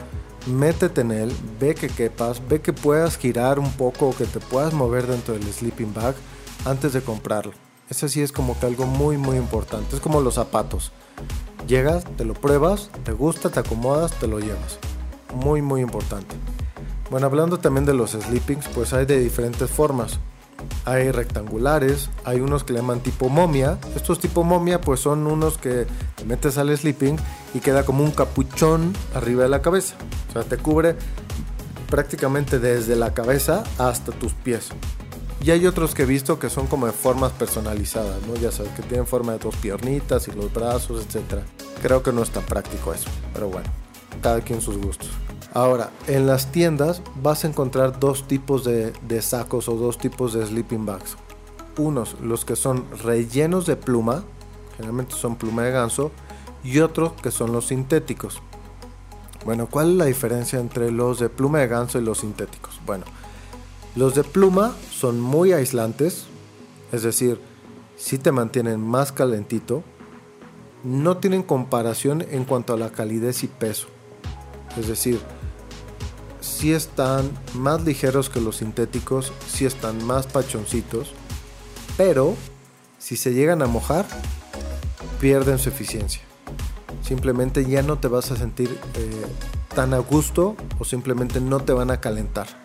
métete 0.48 1.02
en 1.02 1.12
él, 1.12 1.36
ve 1.60 1.76
que 1.76 1.90
quepas, 1.90 2.42
ve 2.48 2.62
que 2.62 2.72
puedas 2.72 3.18
girar 3.18 3.60
un 3.60 3.74
poco 3.74 4.08
o 4.08 4.16
que 4.16 4.24
te 4.24 4.40
puedas 4.40 4.74
mover 4.74 5.06
dentro 5.06 5.34
del 5.34 5.44
sleeping 5.44 5.94
bag 5.94 6.16
antes 6.64 6.94
de 6.94 7.02
comprarlo. 7.02 7.52
Eso 7.90 8.08
sí 8.08 8.22
es 8.22 8.32
como 8.32 8.58
que 8.58 8.68
algo 8.68 8.86
muy 8.86 9.18
muy 9.18 9.36
importante, 9.36 9.98
es 9.98 10.02
como 10.02 10.22
los 10.22 10.36
zapatos. 10.36 10.94
Llegas, 11.68 12.06
te 12.16 12.24
lo 12.24 12.36
pruebas, 12.36 12.90
te 13.04 13.12
gusta, 13.12 13.50
te 13.50 13.60
acomodas, 13.60 14.18
te 14.18 14.28
lo 14.28 14.40
llevas. 14.40 14.80
Muy 15.36 15.62
muy 15.62 15.82
importante. 15.82 16.38
Bueno, 17.14 17.28
hablando 17.28 17.60
también 17.60 17.86
de 17.86 17.94
los 17.94 18.14
sleepings, 18.14 18.68
pues 18.70 18.92
hay 18.92 19.06
de 19.06 19.20
diferentes 19.20 19.70
formas. 19.70 20.18
Hay 20.84 21.12
rectangulares, 21.12 22.10
hay 22.24 22.40
unos 22.40 22.64
que 22.64 22.74
le 22.74 22.80
llaman 22.80 23.02
tipo 23.02 23.30
momia. 23.30 23.78
Estos 23.96 24.18
tipo 24.18 24.44
momia 24.44 24.82
pues 24.82 25.02
son 25.02 25.28
unos 25.28 25.60
que 25.60 25.86
te 26.16 26.26
metes 26.26 26.58
al 26.58 26.76
sleeping 26.76 27.18
y 27.54 27.60
queda 27.60 27.86
como 27.86 28.04
un 28.04 28.10
capuchón 28.10 28.94
arriba 29.14 29.44
de 29.44 29.50
la 29.50 29.62
cabeza. 29.62 29.94
O 30.30 30.34
sea, 30.34 30.42
te 30.42 30.58
cubre 30.58 30.96
prácticamente 31.88 32.58
desde 32.58 32.96
la 32.96 33.14
cabeza 33.14 33.64
hasta 33.78 34.12
tus 34.12 34.34
pies. 34.34 34.70
Y 35.40 35.52
hay 35.52 35.68
otros 35.68 35.94
que 35.94 36.02
he 36.02 36.08
visto 36.08 36.40
que 36.40 36.50
son 36.50 36.66
como 36.66 36.88
de 36.88 36.94
formas 36.94 37.32
personalizadas, 37.34 38.26
¿no? 38.26 38.34
Ya 38.38 38.52
sabes, 38.52 38.72
que 38.72 38.82
tienen 38.82 39.06
forma 39.06 39.34
de 39.34 39.38
dos 39.38 39.56
piernitas 39.58 40.28
y 40.30 40.32
los 40.32 40.52
brazos, 40.52 41.06
etc. 41.06 41.44
Creo 41.84 42.02
que 42.02 42.12
no 42.12 42.24
es 42.24 42.32
tan 42.32 42.44
práctico 42.44 42.92
eso, 42.92 43.12
pero 43.36 43.50
bueno, 43.50 43.70
cada 44.24 44.42
quien 44.42 44.62
sus 44.62 44.80
gustos. 44.80 45.12
Ahora, 45.54 45.92
en 46.08 46.26
las 46.26 46.52
tiendas 46.52 47.04
vas 47.22 47.44
a 47.44 47.48
encontrar 47.48 48.00
dos 48.00 48.28
tipos 48.28 48.64
de, 48.64 49.22
sacos 49.22 49.70
o 49.70 49.76
dos 49.76 50.00
tipos 50.00 50.34
de 50.34 50.44
sleeping 50.44 50.84
bags. 50.84 51.16
Unos, 51.78 52.20
los 52.22 52.44
que 52.44 52.56
son 52.56 52.86
rellenos 53.04 53.68
de 53.68 53.76
pluma, 53.76 54.24
generalmente 54.76 55.14
son 55.14 55.36
pluma 55.36 55.62
de 55.64 55.72
ganso, 55.72 56.12
y 56.64 56.80
otros 56.80 57.14
que 57.22 57.30
son 57.30 57.52
los 57.52 57.68
sintéticos. 57.68 58.42
Bueno, 59.46 59.68
¿cuál 59.70 59.92
es 59.92 59.98
la 59.98 60.06
diferencia 60.06 60.60
entre 60.60 60.90
los 60.90 61.20
de 61.20 61.30
pluma 61.30 61.60
de 61.60 61.68
ganso 61.68 62.00
y 62.00 62.04
los 62.04 62.20
sintéticos? 62.20 62.82
Bueno, 62.88 63.06
los 63.96 64.16
de 64.16 64.24
pluma 64.24 64.74
son 64.90 65.22
muy 65.22 65.54
aislantes, 65.54 66.26
es 66.92 67.04
decir, 67.04 67.40
si 67.96 68.18
te 68.18 68.32
mantienen 68.32 68.82
más 68.82 69.12
calentito, 69.12 69.84
no 70.84 71.18
tienen 71.18 71.44
comparación 71.44 72.26
en 72.32 72.44
cuanto 72.44 72.74
a 72.74 72.78
la 72.78 72.92
calidez 72.92 73.44
y 73.44 73.48
peso. 73.48 73.88
Es 74.78 74.88
decir, 74.88 75.20
si 76.44 76.74
están 76.74 77.32
más 77.54 77.84
ligeros 77.86 78.30
que 78.30 78.42
los 78.42 78.58
sintéticos, 78.58 79.32
si 79.48 79.66
están 79.66 80.04
más 80.06 80.28
pachoncitos, 80.28 81.14
pero 81.96 82.36
si 83.00 83.16
se 83.16 83.34
llegan 83.34 83.62
a 83.62 83.68
mojar, 83.68 84.06
pierden 85.22 85.58
su 85.58 85.70
eficiencia. 85.70 86.22
Simplemente 87.02 87.66
ya 87.66 87.82
no 87.82 87.98
te 87.98 88.10
vas 88.10 88.30
a 88.32 88.36
sentir 88.36 88.78
eh, 88.96 89.26
tan 89.74 89.94
a 89.94 90.00
gusto 90.00 90.58
o 90.80 90.84
simplemente 90.84 91.40
no 91.40 91.62
te 91.62 91.72
van 91.72 91.92
a 91.92 92.02
calentar. 92.02 92.63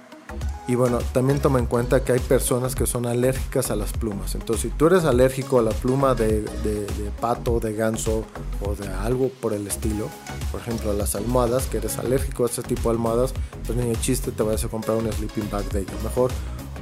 Y 0.68 0.74
bueno, 0.74 0.98
también 1.14 1.40
toma 1.40 1.58
en 1.58 1.64
cuenta 1.64 2.04
que 2.04 2.12
hay 2.12 2.20
personas 2.20 2.74
que 2.74 2.84
son 2.84 3.06
alérgicas 3.06 3.70
a 3.70 3.76
las 3.76 3.94
plumas. 3.94 4.34
Entonces, 4.34 4.70
si 4.70 4.76
tú 4.76 4.86
eres 4.88 5.06
alérgico 5.06 5.58
a 5.58 5.62
la 5.62 5.70
pluma 5.70 6.14
de, 6.14 6.44
pato, 7.22 7.58
de 7.58 7.72
ganso 7.72 8.26
o 8.62 8.74
de 8.74 8.86
algo 8.86 9.30
por 9.40 9.54
el 9.54 9.66
estilo, 9.66 10.10
por 10.52 10.60
ejemplo, 10.60 10.90
a 10.90 10.94
las 10.94 11.14
almohadas, 11.14 11.66
que 11.68 11.78
eres 11.78 11.96
alérgico 11.96 12.44
a 12.44 12.48
ese 12.48 12.62
tipo 12.62 12.90
de 12.90 12.96
almohadas, 12.96 13.32
pues 13.64 13.78
ni 13.78 13.96
chiste 13.96 14.30
te 14.30 14.42
vayas 14.42 14.62
a 14.62 14.68
comprar 14.68 14.98
un 14.98 15.10
sleeping 15.10 15.48
bag 15.50 15.64
de 15.70 15.80
ello. 15.80 15.92
Mejor 16.04 16.30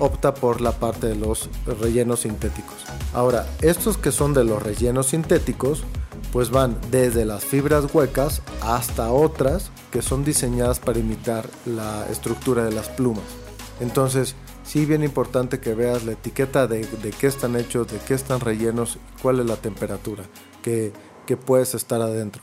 opta 0.00 0.34
por 0.34 0.60
la 0.60 0.72
parte 0.72 1.06
de 1.06 1.14
los 1.14 1.48
rellenos 1.80 2.20
sintéticos. 2.20 2.74
Ahora, 3.14 3.46
estos 3.62 3.96
que 3.96 4.10
son 4.10 4.34
de 4.34 4.42
los 4.42 4.60
rellenos 4.60 5.06
sintéticos, 5.06 5.84
pues 6.32 6.50
van 6.50 6.76
desde 6.90 7.24
las 7.24 7.44
fibras 7.44 7.84
huecas 7.94 8.42
hasta 8.62 9.12
otras 9.12 9.70
que 9.92 10.02
son 10.02 10.24
diseñadas 10.24 10.80
para 10.80 10.98
imitar 10.98 11.48
la 11.66 12.04
estructura 12.10 12.64
de 12.64 12.72
las 12.72 12.88
plumas. 12.88 13.45
Entonces, 13.80 14.34
sí 14.64 14.86
bien 14.86 15.02
importante 15.02 15.60
que 15.60 15.74
veas 15.74 16.04
la 16.04 16.12
etiqueta 16.12 16.66
de, 16.66 16.84
de 16.84 17.10
qué 17.10 17.26
están 17.26 17.56
hechos, 17.56 17.88
de 17.88 17.98
qué 17.98 18.14
están 18.14 18.40
rellenos, 18.40 18.98
cuál 19.22 19.40
es 19.40 19.46
la 19.46 19.56
temperatura 19.56 20.24
que, 20.62 20.92
que 21.26 21.36
puedes 21.36 21.74
estar 21.74 22.00
adentro. 22.00 22.42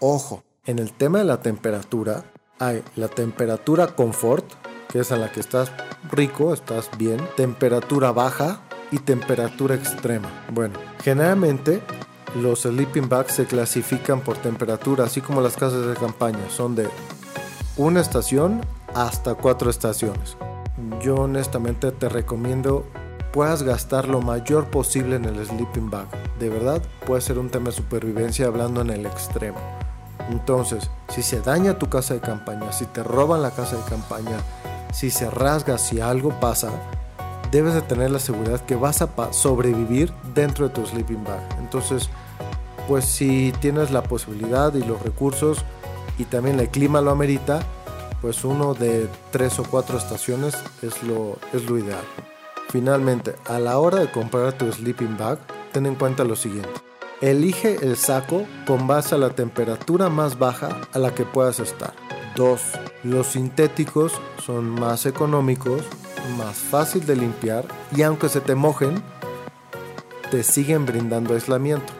Ojo, 0.00 0.42
en 0.66 0.78
el 0.78 0.92
tema 0.92 1.18
de 1.18 1.24
la 1.24 1.40
temperatura, 1.40 2.24
hay 2.58 2.82
la 2.96 3.08
temperatura 3.08 3.88
confort, 3.88 4.44
que 4.88 5.00
es 5.00 5.12
a 5.12 5.16
la 5.16 5.30
que 5.32 5.40
estás 5.40 5.72
rico, 6.10 6.52
estás 6.52 6.90
bien, 6.98 7.20
temperatura 7.36 8.12
baja 8.12 8.60
y 8.90 8.98
temperatura 8.98 9.74
extrema. 9.74 10.30
Bueno, 10.52 10.78
generalmente 11.02 11.82
los 12.40 12.62
sleeping 12.62 13.08
bags 13.08 13.34
se 13.34 13.46
clasifican 13.46 14.20
por 14.20 14.36
temperatura, 14.38 15.04
así 15.04 15.20
como 15.20 15.40
las 15.40 15.56
casas 15.56 15.86
de 15.86 15.94
campaña, 15.94 16.50
son 16.50 16.74
de 16.74 16.88
una 17.76 18.00
estación 18.00 18.60
hasta 18.94 19.34
cuatro 19.34 19.70
estaciones 19.70 20.36
yo 21.00 21.16
honestamente 21.16 21.92
te 21.92 22.08
recomiendo 22.08 22.84
puedas 23.32 23.62
gastar 23.62 24.08
lo 24.08 24.20
mayor 24.20 24.66
posible 24.66 25.16
en 25.16 25.24
el 25.24 25.44
sleeping 25.44 25.90
bag. 25.90 26.06
De 26.38 26.50
verdad, 26.50 26.82
puede 27.06 27.22
ser 27.22 27.38
un 27.38 27.48
tema 27.48 27.66
de 27.66 27.72
supervivencia 27.72 28.46
hablando 28.46 28.82
en 28.82 28.90
el 28.90 29.06
extremo. 29.06 29.58
Entonces, 30.30 30.90
si 31.08 31.22
se 31.22 31.40
daña 31.40 31.78
tu 31.78 31.88
casa 31.88 32.14
de 32.14 32.20
campaña, 32.20 32.72
si 32.72 32.84
te 32.86 33.02
roban 33.02 33.42
la 33.42 33.50
casa 33.50 33.76
de 33.76 33.82
campaña, 33.84 34.38
si 34.92 35.10
se 35.10 35.30
rasga, 35.30 35.78
si 35.78 36.00
algo 36.00 36.38
pasa, 36.40 36.70
debes 37.50 37.74
de 37.74 37.82
tener 37.82 38.10
la 38.10 38.18
seguridad 38.18 38.60
que 38.60 38.76
vas 38.76 39.02
a 39.02 39.08
sobrevivir 39.32 40.12
dentro 40.34 40.68
de 40.68 40.74
tu 40.74 40.86
sleeping 40.86 41.24
bag. 41.24 41.40
Entonces, 41.58 42.08
pues 42.86 43.04
si 43.04 43.52
tienes 43.60 43.90
la 43.90 44.02
posibilidad 44.02 44.74
y 44.74 44.84
los 44.84 45.02
recursos 45.02 45.64
y 46.18 46.24
también 46.24 46.60
el 46.60 46.68
clima 46.68 47.00
lo 47.00 47.10
amerita, 47.10 47.60
pues 48.22 48.44
uno 48.44 48.72
de 48.72 49.08
tres 49.32 49.58
o 49.58 49.64
cuatro 49.64 49.98
estaciones 49.98 50.54
es 50.80 51.02
lo, 51.02 51.36
ideal. 51.76 52.04
Finalmente, 52.70 53.34
a 53.46 53.58
la 53.58 53.78
hora 53.78 53.98
de 53.98 54.10
comprar 54.10 54.52
tu 54.52 54.72
sleeping 54.72 55.18
bag, 55.18 55.40
ten 55.72 55.86
en 55.86 55.96
cuenta 55.96 56.22
lo 56.22 56.36
siguiente. 56.36 56.70
Elige 57.20 57.84
el 57.84 57.96
saco 57.96 58.46
con 58.64 58.86
base 58.86 59.16
a 59.16 59.18
la 59.18 59.30
temperatura 59.30 60.08
más 60.08 60.38
baja 60.38 60.80
a 60.92 60.98
la 60.98 61.14
que 61.14 61.24
puedas 61.24 61.58
estar. 61.58 61.92
2. 62.36 62.60
Los 63.02 63.26
sintéticos 63.26 64.12
son 64.42 64.70
más 64.70 65.04
económicos, 65.04 65.82
más 66.38 66.56
fácil 66.56 67.04
de 67.04 67.16
limpiar 67.16 67.66
y 67.94 68.02
aunque 68.02 68.28
se 68.28 68.40
te 68.40 68.54
mojen, 68.54 69.02
te 70.30 70.44
siguen 70.44 70.86
brindando 70.86 71.34
aislamiento, 71.34 71.92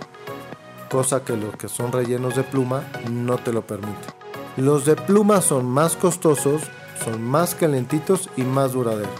cosa 0.90 1.24
que 1.24 1.36
los 1.36 1.56
que 1.56 1.68
son 1.68 1.92
rellenos 1.92 2.36
de 2.36 2.44
pluma 2.44 2.84
no 3.10 3.36
te 3.38 3.52
lo 3.52 3.66
permiten. 3.66 4.21
Los 4.56 4.84
de 4.84 4.96
pluma 4.96 5.40
son 5.40 5.66
más 5.66 5.96
costosos, 5.96 6.62
son 7.02 7.22
más 7.22 7.54
calentitos 7.54 8.28
y 8.36 8.42
más 8.42 8.72
duraderos. 8.72 9.10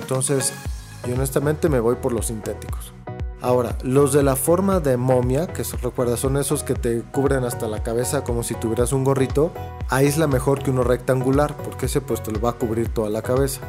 Entonces, 0.00 0.52
yo 1.06 1.14
honestamente 1.14 1.68
me 1.68 1.80
voy 1.80 1.96
por 1.96 2.12
los 2.12 2.28
sintéticos. 2.28 2.92
Ahora, 3.40 3.76
los 3.82 4.12
de 4.12 4.22
la 4.22 4.34
forma 4.34 4.80
de 4.80 4.96
momia, 4.96 5.46
que 5.46 5.62
recuerda 5.82 6.16
son 6.16 6.38
esos 6.38 6.64
que 6.64 6.74
te 6.74 7.02
cubren 7.02 7.44
hasta 7.44 7.68
la 7.68 7.82
cabeza 7.82 8.24
como 8.24 8.42
si 8.42 8.54
tuvieras 8.54 8.92
un 8.92 9.04
gorrito, 9.04 9.52
aísla 9.88 10.26
mejor 10.26 10.62
que 10.62 10.70
uno 10.70 10.82
rectangular, 10.82 11.56
porque 11.58 11.86
ese 11.86 12.00
pues 12.00 12.22
te 12.22 12.32
lo 12.32 12.40
va 12.40 12.50
a 12.50 12.54
cubrir 12.54 12.88
toda 12.88 13.10
la 13.10 13.22
cabeza. 13.22 13.60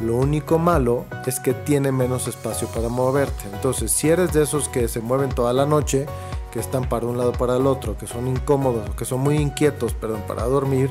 Lo 0.00 0.16
único 0.16 0.58
malo 0.58 1.04
es 1.26 1.38
que 1.38 1.54
tiene 1.54 1.92
menos 1.92 2.26
espacio 2.26 2.66
para 2.68 2.88
moverte. 2.88 3.44
Entonces, 3.52 3.92
si 3.92 4.08
eres 4.08 4.32
de 4.32 4.42
esos 4.42 4.68
que 4.68 4.88
se 4.88 5.00
mueven 5.00 5.30
toda 5.30 5.52
la 5.52 5.66
noche, 5.66 6.06
que 6.52 6.60
están 6.60 6.88
para 6.88 7.06
un 7.06 7.16
lado 7.16 7.32
para 7.32 7.56
el 7.56 7.66
otro, 7.66 7.96
que 7.96 8.06
son 8.06 8.28
incómodos, 8.28 8.88
que 8.94 9.04
son 9.04 9.20
muy 9.20 9.36
inquietos, 9.36 9.94
perdón, 9.94 10.22
para 10.28 10.44
dormir, 10.44 10.90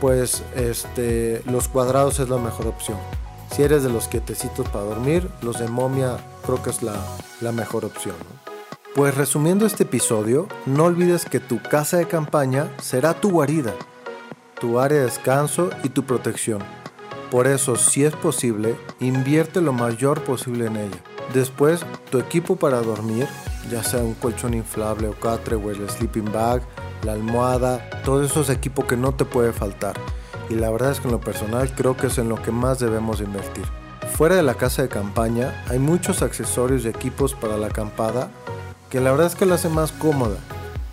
pues 0.00 0.42
este, 0.54 1.42
los 1.46 1.68
cuadrados 1.68 2.20
es 2.20 2.28
la 2.28 2.38
mejor 2.38 2.66
opción. 2.66 2.98
Si 3.50 3.62
eres 3.62 3.82
de 3.82 3.88
los 3.88 4.08
quietecitos 4.08 4.68
para 4.68 4.84
dormir, 4.84 5.28
los 5.40 5.58
de 5.58 5.68
momia 5.68 6.18
creo 6.44 6.62
que 6.62 6.70
es 6.70 6.82
la, 6.82 6.94
la 7.40 7.50
mejor 7.50 7.86
opción. 7.86 8.14
Pues 8.94 9.16
resumiendo 9.16 9.64
este 9.64 9.84
episodio, 9.84 10.48
no 10.66 10.84
olvides 10.84 11.24
que 11.24 11.40
tu 11.40 11.62
casa 11.62 11.96
de 11.96 12.06
campaña 12.06 12.70
será 12.80 13.14
tu 13.14 13.30
guarida, 13.30 13.74
tu 14.60 14.78
área 14.78 14.98
de 14.98 15.04
descanso 15.04 15.70
y 15.82 15.88
tu 15.88 16.04
protección. 16.04 16.62
Por 17.30 17.46
eso, 17.46 17.76
si 17.76 18.04
es 18.04 18.14
posible, 18.14 18.76
invierte 19.00 19.60
lo 19.60 19.72
mayor 19.72 20.22
posible 20.24 20.66
en 20.66 20.76
ella. 20.76 20.98
Después, 21.32 21.84
tu 22.10 22.18
equipo 22.18 22.56
para 22.56 22.80
dormir 22.80 23.28
ya 23.68 23.82
sea 23.82 24.00
un 24.00 24.14
colchón 24.14 24.54
inflable 24.54 25.08
o 25.08 25.12
catre 25.12 25.56
o 25.56 25.70
el 25.70 25.88
sleeping 25.88 26.32
bag, 26.32 26.62
la 27.04 27.12
almohada, 27.12 27.88
todos 28.04 28.30
esos 28.30 28.50
equipos 28.50 28.84
que 28.86 28.96
no 28.96 29.12
te 29.12 29.24
puede 29.24 29.52
faltar. 29.52 29.94
Y 30.50 30.54
la 30.54 30.70
verdad 30.70 30.92
es 30.92 31.00
que 31.00 31.08
en 31.08 31.12
lo 31.12 31.20
personal 31.20 31.72
creo 31.74 31.96
que 31.96 32.06
es 32.06 32.18
en 32.18 32.28
lo 32.28 32.40
que 32.40 32.50
más 32.50 32.78
debemos 32.78 33.20
invertir. 33.20 33.64
Fuera 34.14 34.34
de 34.34 34.42
la 34.42 34.54
casa 34.54 34.82
de 34.82 34.88
campaña 34.88 35.64
hay 35.68 35.78
muchos 35.78 36.22
accesorios 36.22 36.84
y 36.84 36.88
equipos 36.88 37.34
para 37.34 37.56
la 37.56 37.68
acampada 37.68 38.30
que 38.90 39.00
la 39.00 39.10
verdad 39.10 39.26
es 39.26 39.34
que 39.34 39.46
la 39.46 39.56
hace 39.56 39.68
más 39.68 39.92
cómoda. 39.92 40.36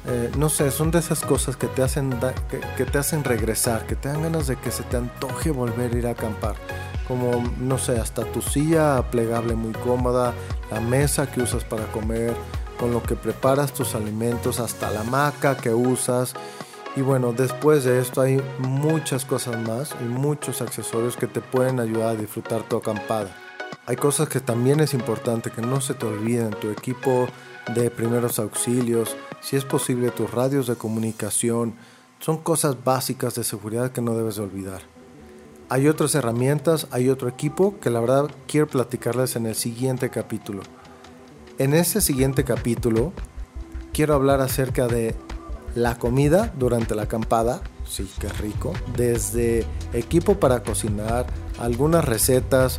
Eh, 0.08 0.32
no 0.38 0.50
sé, 0.50 0.70
son 0.70 0.92
de 0.92 1.00
esas 1.00 1.22
cosas 1.22 1.58
que 1.58 1.68
te, 1.68 1.82
hacen 1.82 2.14
que, 2.78 2.86
te 2.86 2.98
hacen 2.98 3.24
regresar, 3.24 3.88
que 3.88 3.96
te 3.96 4.10
dan 4.10 4.22
ganas 4.22 4.46
de 4.46 4.56
que 4.56 4.70
se 4.70 4.84
te 4.84 4.98
antoje 4.98 5.50
volver 5.50 5.94
a 5.94 5.98
ir 5.98 6.08
a 6.08 6.12
acampar. 6.12 6.56
Como, 7.08 7.44
no 7.60 7.78
sé, 7.78 8.00
hasta 8.00 8.24
tu 8.26 8.42
silla 8.42 9.02
plegable 9.10 9.56
muy 9.56 9.74
cómoda, 9.74 10.34
la 10.72 10.80
mesa 10.80 11.32
que 11.32 11.42
usas 11.42 11.64
para 11.64 11.86
comer, 11.88 12.36
con 12.78 12.92
lo 12.92 13.02
que 13.04 13.16
preparas 13.16 13.74
tus 13.74 13.96
alimentos, 13.96 14.60
hasta 14.60 14.92
la 14.92 15.04
maca 15.04 15.58
que 15.58 15.74
usas. 15.74 16.34
Y 16.96 17.02
bueno, 17.02 17.34
después 17.34 17.84
de 17.84 18.00
esto 18.00 18.22
hay 18.22 18.42
muchas 18.60 19.26
cosas 19.26 19.60
más 19.68 19.96
y 20.02 20.06
muchos 20.06 20.62
accesorios 20.62 21.18
que 21.18 21.28
te 21.28 21.42
pueden 21.42 21.80
ayudar 21.80 22.10
a 22.10 22.20
disfrutar 22.20 22.64
tu 22.64 22.78
acampada. 22.78 23.36
Hay 23.88 23.98
cosas 23.98 24.30
que 24.30 24.40
también 24.40 24.80
es 24.80 24.94
importante 24.94 25.52
que 25.52 25.62
no 25.62 25.82
se 25.82 25.94
te 25.94 26.06
olviden, 26.06 26.52
tu 26.52 26.70
equipo 26.70 27.28
de 27.74 27.92
primeros 27.92 28.40
auxilios, 28.40 29.16
si 29.42 29.56
es 29.56 29.66
posible 29.66 30.12
tus 30.12 30.32
radios 30.32 30.68
de 30.68 30.76
comunicación, 30.76 31.76
son 32.20 32.38
cosas 32.38 32.84
básicas 32.84 33.36
de 33.36 33.44
seguridad 33.44 33.92
que 33.92 34.02
no 34.02 34.16
debes 34.16 34.40
olvidar. 34.40 34.82
Hay 35.70 35.88
otras 35.88 36.16
herramientas, 36.16 36.88
hay 36.92 37.10
otro 37.10 37.28
equipo 37.28 37.80
que 37.80 37.90
la 37.90 38.00
verdad 38.00 38.30
quiero 38.48 38.68
platicarles 38.68 39.36
en 39.36 39.46
el 39.46 39.56
siguiente 39.56 40.10
capítulo. 40.10 40.62
En 41.58 41.74
ese 41.74 42.02
siguiente 42.02 42.44
capítulo 42.44 43.14
quiero 43.94 44.14
hablar 44.14 44.42
acerca 44.42 44.88
de 44.88 45.16
la 45.74 45.98
comida 45.98 46.54
durante 46.58 46.96
la 46.96 47.04
acampada, 47.04 47.62
sí 47.88 48.12
que 48.20 48.28
rico, 48.28 48.74
desde 48.98 49.66
equipo 49.94 50.38
para 50.38 50.64
cocinar, 50.64 51.26
algunas 51.58 52.04
recetas, 52.04 52.78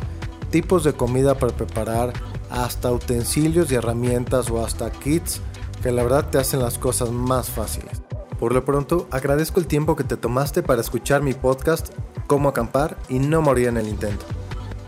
tipos 0.51 0.83
de 0.83 0.93
comida 0.93 1.39
para 1.39 1.55
preparar, 1.55 2.13
hasta 2.51 2.91
utensilios 2.91 3.71
y 3.71 3.75
herramientas 3.75 4.51
o 4.51 4.63
hasta 4.63 4.91
kits 4.91 5.41
que 5.81 5.91
la 5.91 6.03
verdad 6.03 6.29
te 6.29 6.37
hacen 6.37 6.59
las 6.59 6.77
cosas 6.77 7.09
más 7.09 7.49
fáciles. 7.49 8.03
Por 8.39 8.53
lo 8.53 8.63
pronto, 8.63 9.07
agradezco 9.09 9.59
el 9.59 9.65
tiempo 9.65 9.95
que 9.95 10.03
te 10.03 10.17
tomaste 10.17 10.61
para 10.61 10.81
escuchar 10.81 11.23
mi 11.23 11.33
podcast 11.33 11.89
Cómo 12.27 12.49
acampar 12.49 12.97
y 13.09 13.17
no 13.17 13.41
morir 13.41 13.69
en 13.69 13.77
el 13.77 13.87
intento. 13.87 14.25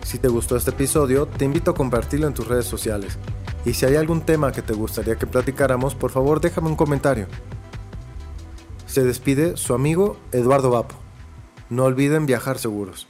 Si 0.04 0.20
te 0.20 0.28
gustó 0.28 0.58
este 0.58 0.72
episodio, 0.72 1.26
te 1.26 1.46
invito 1.46 1.72
a 1.72 1.76
compartirlo 1.76 2.28
en 2.28 2.34
tus 2.34 2.48
redes 2.48 2.66
sociales 2.66 3.18
y 3.70 3.76
si 3.76 3.86
hay 3.86 3.98
algún 3.98 4.22
tema 4.22 4.52
que 4.52 4.64
te 4.64 4.74
gustaría 4.74 5.18
que 5.18 5.28
platicáramos, 5.28 5.94
por 5.94 6.10
favor 6.10 6.42
déjame 6.42 6.70
un 6.70 6.76
comentario. 6.76 7.28
Se 8.88 9.04
despide 9.04 9.58
su 9.58 9.76
amigo 9.76 10.18
Eduardo 10.32 10.72
Vapo. 10.72 10.96
No 11.70 11.84
olviden 11.84 12.26
viajar 12.26 12.58
seguros. 12.58 13.08